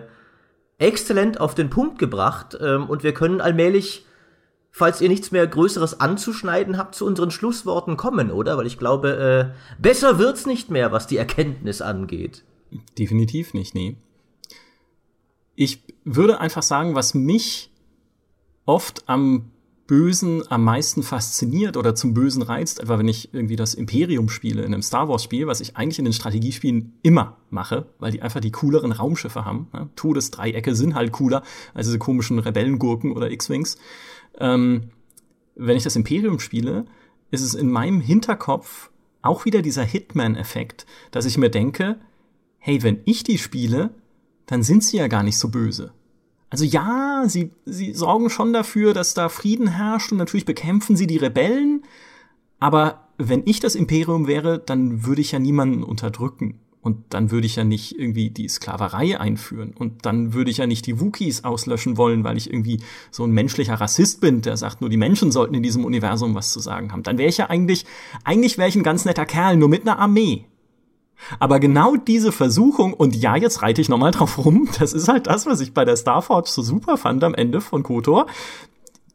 [0.79, 2.57] exzellent auf den Punkt gebracht.
[2.61, 4.07] Ähm, und wir können allmählich,
[4.71, 8.57] falls ihr nichts mehr Größeres anzuschneiden habt, zu unseren Schlussworten kommen, oder?
[8.57, 12.45] Weil ich glaube, äh, besser wird's nicht mehr, was die Erkenntnis angeht.
[12.99, 13.97] Definitiv nicht, nee.
[15.55, 17.71] Ich würde einfach sagen, was mich
[18.65, 19.52] oft am
[19.93, 24.63] Bösen am meisten fasziniert oder zum Bösen reizt, etwa wenn ich irgendwie das Imperium spiele
[24.63, 28.23] in einem Star Wars Spiel, was ich eigentlich in den Strategiespielen immer mache, weil die
[28.23, 29.69] einfach die cooleren Raumschiffe haben.
[29.75, 29.91] Ja?
[29.95, 31.43] Todesdreiecke sind halt cooler
[31.75, 33.77] als diese komischen Rebellengurken oder X-Wings.
[34.39, 34.85] Ähm,
[35.57, 36.87] wenn ich das Imperium spiele,
[37.31, 38.89] ist es in meinem Hinterkopf
[39.21, 42.01] auch wieder dieser Hitman-Effekt, dass ich mir denke,
[42.57, 43.91] hey, wenn ich die spiele,
[44.47, 45.93] dann sind sie ja gar nicht so böse.
[46.53, 51.07] Also ja, sie, sie sorgen schon dafür, dass da Frieden herrscht und natürlich bekämpfen sie
[51.07, 51.83] die Rebellen.
[52.61, 56.61] Aber wenn ich das Imperium wäre, dann würde ich ja niemanden unterdrücken.
[56.83, 59.73] Und dann würde ich ja nicht irgendwie die Sklaverei einführen.
[59.79, 63.31] Und dann würde ich ja nicht die Wookies auslöschen wollen, weil ich irgendwie so ein
[63.31, 66.93] menschlicher Rassist bin, der sagt, nur die Menschen sollten in diesem Universum was zu sagen
[66.93, 67.03] haben.
[67.03, 67.87] Dann wäre ich ja eigentlich,
[68.25, 70.45] eigentlich wäre ich ein ganz netter Kerl, nur mit einer Armee.
[71.39, 75.27] Aber genau diese Versuchung, und ja, jetzt reite ich nochmal drauf rum, das ist halt
[75.27, 78.27] das, was ich bei der Starforge so super fand am Ende von KOTOR.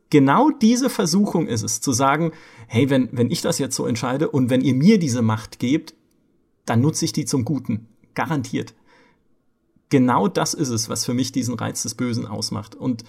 [0.10, 2.32] Genau diese Versuchung ist es, zu sagen,
[2.68, 5.94] hey, wenn, wenn ich das jetzt so entscheide und wenn ihr mir diese Macht gebt,
[6.66, 7.88] dann nutze ich die zum Guten.
[8.14, 8.74] Garantiert.
[9.90, 12.76] Genau das ist es, was für mich diesen Reiz des Bösen ausmacht.
[12.76, 13.04] Und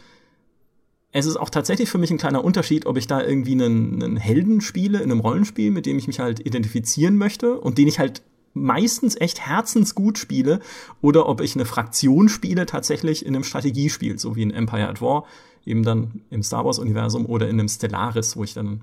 [1.12, 4.16] es ist auch tatsächlich für mich ein kleiner Unterschied, ob ich da irgendwie einen, einen
[4.16, 7.99] Helden spiele in einem Rollenspiel, mit dem ich mich halt identifizieren möchte und den ich
[7.99, 8.22] halt
[8.55, 10.61] meistens echt herzensgut spiele
[11.01, 15.01] oder ob ich eine Fraktion spiele tatsächlich in einem Strategiespiel, so wie in Empire at
[15.01, 15.24] War,
[15.64, 18.82] eben dann im Star Wars Universum oder in einem Stellaris, wo ich dann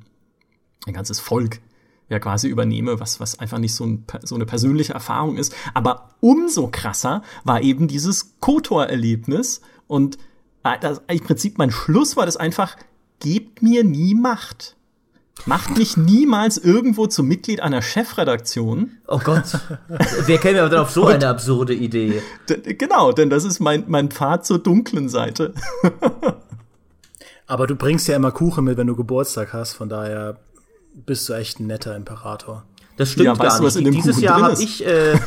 [0.85, 1.59] ein ganzes Volk
[2.09, 5.55] ja quasi übernehme, was, was einfach nicht so, ein, so eine persönliche Erfahrung ist.
[5.73, 10.17] Aber umso krasser war eben dieses Kotor-Erlebnis und
[10.63, 12.77] äh, das, im Prinzip mein Schluss war das einfach,
[13.19, 14.75] gebt mir nie Macht.
[15.45, 18.97] Macht mich niemals irgendwo zum Mitglied einer Chefredaktion.
[19.07, 19.43] Oh Gott.
[20.25, 22.21] Wer käme aber dann auf so eine absurde Idee?
[22.47, 25.53] Genau, denn das ist mein, mein Pfad zur dunklen Seite.
[27.47, 30.37] aber du bringst ja immer Kuchen mit, wenn du Geburtstag hast, von daher
[31.05, 32.63] bist du echt ein netter Imperator.
[32.97, 33.75] Das stimmt ja, gar nicht.
[33.75, 35.19] Du, dieses, Jahr hab ich, äh,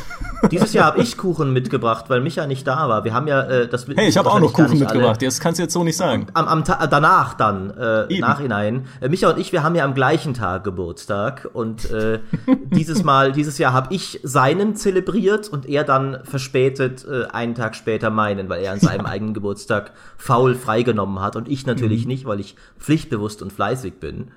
[0.51, 3.05] dieses Jahr habe ich Kuchen mitgebracht, weil Micha nicht da war.
[3.05, 3.87] Wir haben ja äh, das.
[3.87, 5.21] Hey, ich habe auch noch Kuchen mitgebracht.
[5.23, 6.27] Das kannst du jetzt so nicht sagen.
[6.35, 8.87] Am, am Ta danach dann äh, Nachhinein.
[9.01, 12.21] Äh, Micha und ich, wir haben ja am gleichen Tag Geburtstag und äh,
[12.73, 17.75] dieses Mal, dieses Jahr habe ich seinen zelebriert und er dann verspätet äh, einen Tag
[17.75, 22.09] später meinen, weil er an seinem eigenen Geburtstag faul freigenommen hat und ich natürlich mhm.
[22.09, 24.31] nicht, weil ich pflichtbewusst und fleißig bin.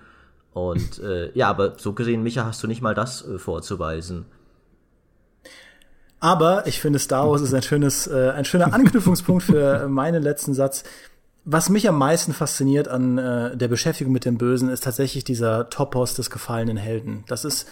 [0.54, 4.26] Und äh, ja, aber so gesehen, Micha, hast du nicht mal das äh, vorzuweisen.
[6.22, 10.54] Aber ich finde, Star Wars ist ein schönes, äh, ein schöner Anknüpfungspunkt für meinen letzten
[10.54, 10.84] Satz.
[11.44, 15.70] Was mich am meisten fasziniert an äh, der Beschäftigung mit dem Bösen, ist tatsächlich dieser
[15.70, 17.24] Topos des gefallenen Helden.
[17.28, 17.68] Das ist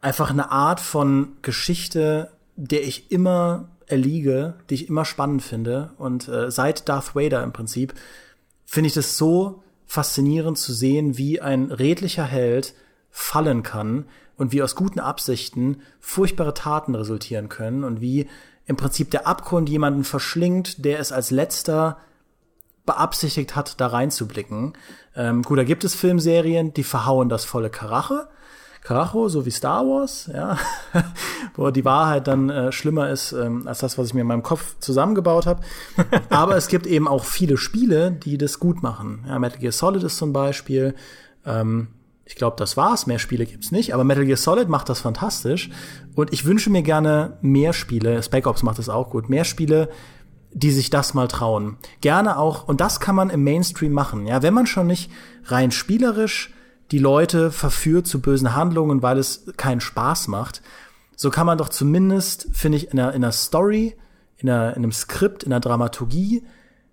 [0.00, 5.90] einfach eine Art von Geschichte, der ich immer erliege, die ich immer spannend finde.
[5.98, 7.94] Und äh, seit Darth Vader im Prinzip
[8.64, 12.74] finde ich das so faszinierend zu sehen, wie ein redlicher Held
[13.10, 14.04] fallen kann
[14.36, 18.28] und wie aus guten Absichten furchtbare Taten resultieren können und wie
[18.66, 21.98] im Prinzip der Abgrund jemanden verschlingt, der es als letzter
[22.84, 24.74] beabsichtigt hat, da reinzublicken.
[25.14, 28.28] Ähm, gut, da gibt es Filmserien, die verhauen das volle Karache.
[28.82, 30.58] Karacho, so wie Star Wars, ja,
[31.56, 34.44] wo die Wahrheit dann äh, schlimmer ist ähm, als das, was ich mir in meinem
[34.44, 35.60] Kopf zusammengebaut habe.
[36.30, 39.24] Aber es gibt eben auch viele Spiele, die das gut machen.
[39.26, 40.94] Ja, Metal Gear Solid ist zum Beispiel.
[41.44, 41.88] Ähm,
[42.26, 43.06] ich glaube, das war's.
[43.06, 43.94] Mehr Spiele gibt's nicht.
[43.94, 45.70] Aber Metal Gear Solid macht das fantastisch.
[46.16, 48.20] Und ich wünsche mir gerne mehr Spiele.
[48.22, 49.28] Spec Ops macht das auch gut.
[49.30, 49.88] Mehr Spiele,
[50.52, 51.76] die sich das mal trauen.
[52.00, 54.26] Gerne auch, und das kann man im Mainstream machen.
[54.26, 55.10] Ja, wenn man schon nicht
[55.44, 56.52] rein spielerisch
[56.90, 60.62] die Leute verführt zu bösen Handlungen, weil es keinen Spaß macht,
[61.14, 63.96] so kann man doch zumindest, finde ich, in einer, in einer Story,
[64.36, 66.44] in, einer, in einem Skript, in einer Dramaturgie,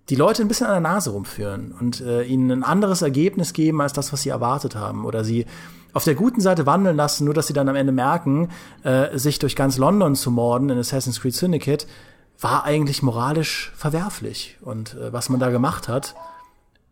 [0.10, 3.82] die Leute ein bisschen an der Nase rumführen und äh, ihnen ein anderes Ergebnis geben
[3.82, 5.06] als das, was sie erwartet haben.
[5.06, 5.46] Oder sie
[5.94, 8.50] auf der guten Seite wandeln lassen, nur dass sie dann am Ende merken,
[8.84, 11.88] äh, sich durch ganz London zu morden in Assassin's Creed Syndicate,
[12.40, 14.58] war eigentlich moralisch verwerflich.
[14.62, 16.16] Und äh, was man da gemacht hat,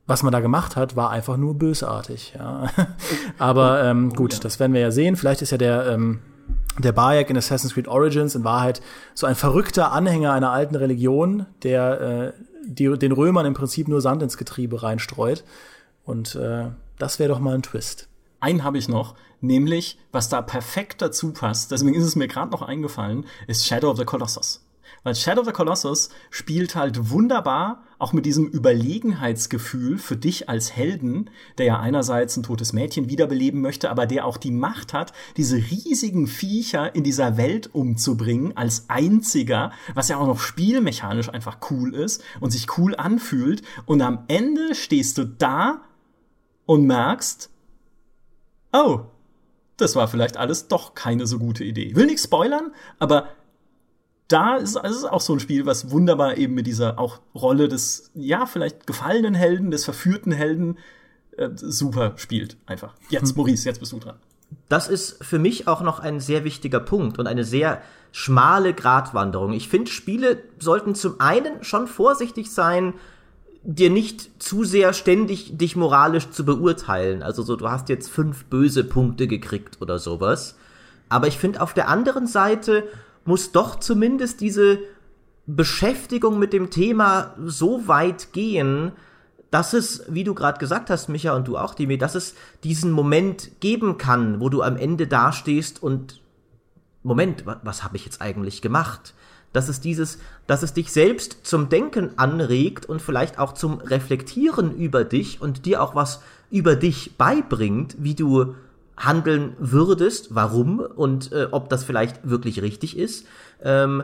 [0.07, 2.34] was man da gemacht hat, war einfach nur bösartig.
[2.38, 2.70] Ja.
[3.38, 5.15] Aber ähm, gut, das werden wir ja sehen.
[5.15, 6.19] Vielleicht ist ja der ähm,
[6.80, 8.81] der Bayek in Assassin's Creed Origins in Wahrheit
[9.14, 12.34] so ein verrückter Anhänger einer alten Religion, der äh,
[12.65, 15.43] die, den Römern im Prinzip nur Sand ins Getriebe reinstreut.
[16.03, 18.07] Und äh, das wäre doch mal ein Twist.
[18.39, 22.51] Einen habe ich noch, nämlich, was da perfekt dazu passt, deswegen ist es mir gerade
[22.51, 24.65] noch eingefallen, ist Shadow of the Colossus.
[25.03, 30.76] Weil Shadow of the Colossus spielt halt wunderbar auch mit diesem Überlegenheitsgefühl für dich als
[30.76, 35.14] Helden, der ja einerseits ein totes Mädchen wiederbeleben möchte, aber der auch die Macht hat,
[35.38, 41.57] diese riesigen Viecher in dieser Welt umzubringen als einziger, was ja auch noch spielmechanisch einfach
[41.72, 43.64] cool ist und sich cool anfühlt.
[43.86, 45.82] Und am Ende stehst du da
[46.65, 47.49] und merkst,
[48.72, 49.02] oh,
[49.78, 51.86] das war vielleicht alles doch keine so gute Idee.
[51.86, 53.30] Ich will nichts spoilern, aber
[54.32, 58.12] da ist es auch so ein Spiel, was wunderbar eben mit dieser auch Rolle des,
[58.14, 60.78] ja, vielleicht gefallenen Helden, des verführten Helden
[61.38, 62.58] äh, super spielt.
[62.66, 62.94] Einfach.
[63.10, 63.38] Jetzt, hm.
[63.38, 64.16] Maurice, jetzt bist du dran.
[64.70, 67.82] Das ist für mich auch noch ein sehr wichtiger Punkt und eine sehr
[68.12, 69.53] schmale Gratwanderung.
[69.53, 72.94] Ich finde, Spiele sollten zum einen schon vorsichtig sein,
[73.64, 77.24] dir nicht zu sehr ständig dich moralisch zu beurteilen.
[77.24, 80.56] Also so, du hast jetzt fünf böse Punkte gekriegt oder sowas.
[81.10, 82.84] Aber ich finde, auf der anderen Seite
[83.26, 84.80] muss doch zumindest diese
[85.48, 88.93] Beschäftigung mit dem Thema so weit gehen,
[89.52, 92.91] dass es, wie du gerade gesagt hast, Micha und du auch, Dimi, dass es diesen
[92.91, 96.22] Moment geben kann, wo du am Ende dastehst und
[97.03, 99.14] Moment, was, was habe ich jetzt eigentlich gemacht?
[99.52, 104.73] Dass es dieses, dass es dich selbst zum Denken anregt und vielleicht auch zum Reflektieren
[104.73, 108.56] über dich und dir auch was über dich beibringt, wie du
[109.06, 113.26] handeln würdest, warum und äh, ob das vielleicht wirklich richtig ist.
[113.64, 114.03] Ähm,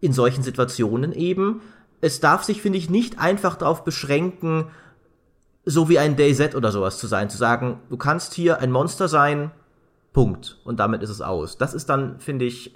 [0.00, 1.60] in solchen Situationen eben.
[2.00, 4.66] Es darf sich, finde ich, nicht einfach darauf beschränken,
[5.64, 9.08] so wie ein DayZ oder sowas zu sein, zu sagen, du kannst hier ein Monster
[9.08, 9.50] sein,
[10.12, 10.58] Punkt.
[10.64, 11.58] Und damit ist es aus.
[11.58, 12.74] Das ist dann, finde ich,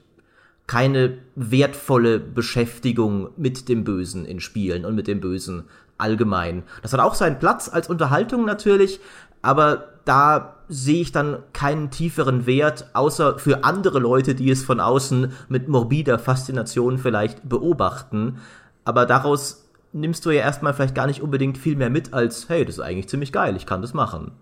[0.66, 5.64] keine wertvolle Beschäftigung mit dem Bösen in Spielen und mit dem Bösen
[5.98, 6.64] allgemein.
[6.82, 9.00] Das hat auch seinen Platz als Unterhaltung natürlich,
[9.42, 14.80] aber da sehe ich dann keinen tieferen Wert, außer für andere Leute, die es von
[14.80, 18.38] außen mit morbider Faszination vielleicht beobachten.
[18.84, 22.64] Aber daraus nimmst du ja erstmal vielleicht gar nicht unbedingt viel mehr mit als, hey,
[22.64, 24.32] das ist eigentlich ziemlich geil, ich kann das machen.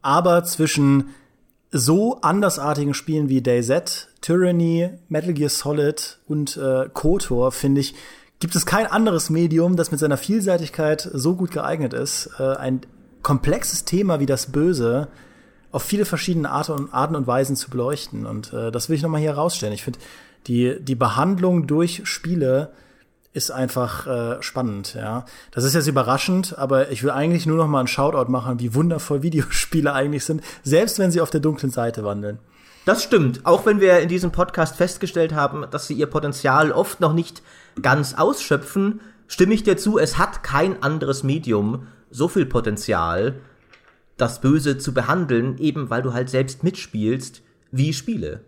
[0.00, 1.10] Aber zwischen
[1.70, 7.94] so andersartigen Spielen wie DayZ, Tyranny, Metal Gear Solid und äh, KOTOR, finde ich,
[8.38, 12.82] gibt es kein anderes Medium, das mit seiner Vielseitigkeit so gut geeignet ist, äh, ein
[13.24, 15.08] komplexes Thema wie das Böse
[15.72, 18.26] auf viele verschiedene Arten und, Arten und Weisen zu beleuchten.
[18.26, 19.72] Und äh, das will ich nochmal hier herausstellen.
[19.72, 19.98] Ich finde,
[20.46, 22.70] die, die Behandlung durch Spiele
[23.32, 25.24] ist einfach äh, spannend, ja.
[25.50, 28.74] Das ist jetzt überraschend, aber ich will eigentlich nur noch mal einen Shoutout machen, wie
[28.74, 32.38] wundervoll Videospiele eigentlich sind, selbst wenn sie auf der dunklen Seite wandeln.
[32.84, 37.00] Das stimmt, auch wenn wir in diesem Podcast festgestellt haben, dass sie ihr Potenzial oft
[37.00, 37.42] noch nicht
[37.82, 43.40] ganz ausschöpfen, stimme ich dir zu, es hat kein anderes Medium so viel Potenzial,
[44.16, 47.42] das Böse zu behandeln, eben weil du halt selbst mitspielst,
[47.72, 48.40] wie Spiele.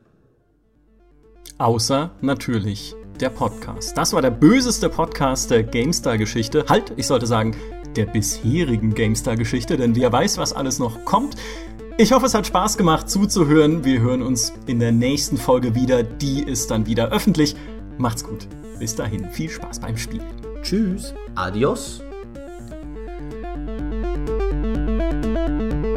[1.59, 3.99] Außer natürlich der Podcast.
[3.99, 6.67] Das war der böseste Podcast der GameStar-Geschichte.
[6.69, 7.57] Halt, ich sollte sagen,
[7.97, 11.35] der bisherigen GameStar-Geschichte, denn wer weiß, was alles noch kommt.
[11.99, 13.85] Ich hoffe, es hat Spaß gemacht zuzuhören.
[13.85, 16.05] Wir hören uns in der nächsten Folge wieder.
[16.05, 17.57] Die ist dann wieder öffentlich.
[17.99, 18.47] Macht's gut.
[18.79, 20.27] Bis dahin, viel Spaß beim Spielen.
[20.63, 21.15] Tschüss.
[21.35, 22.06] Adios.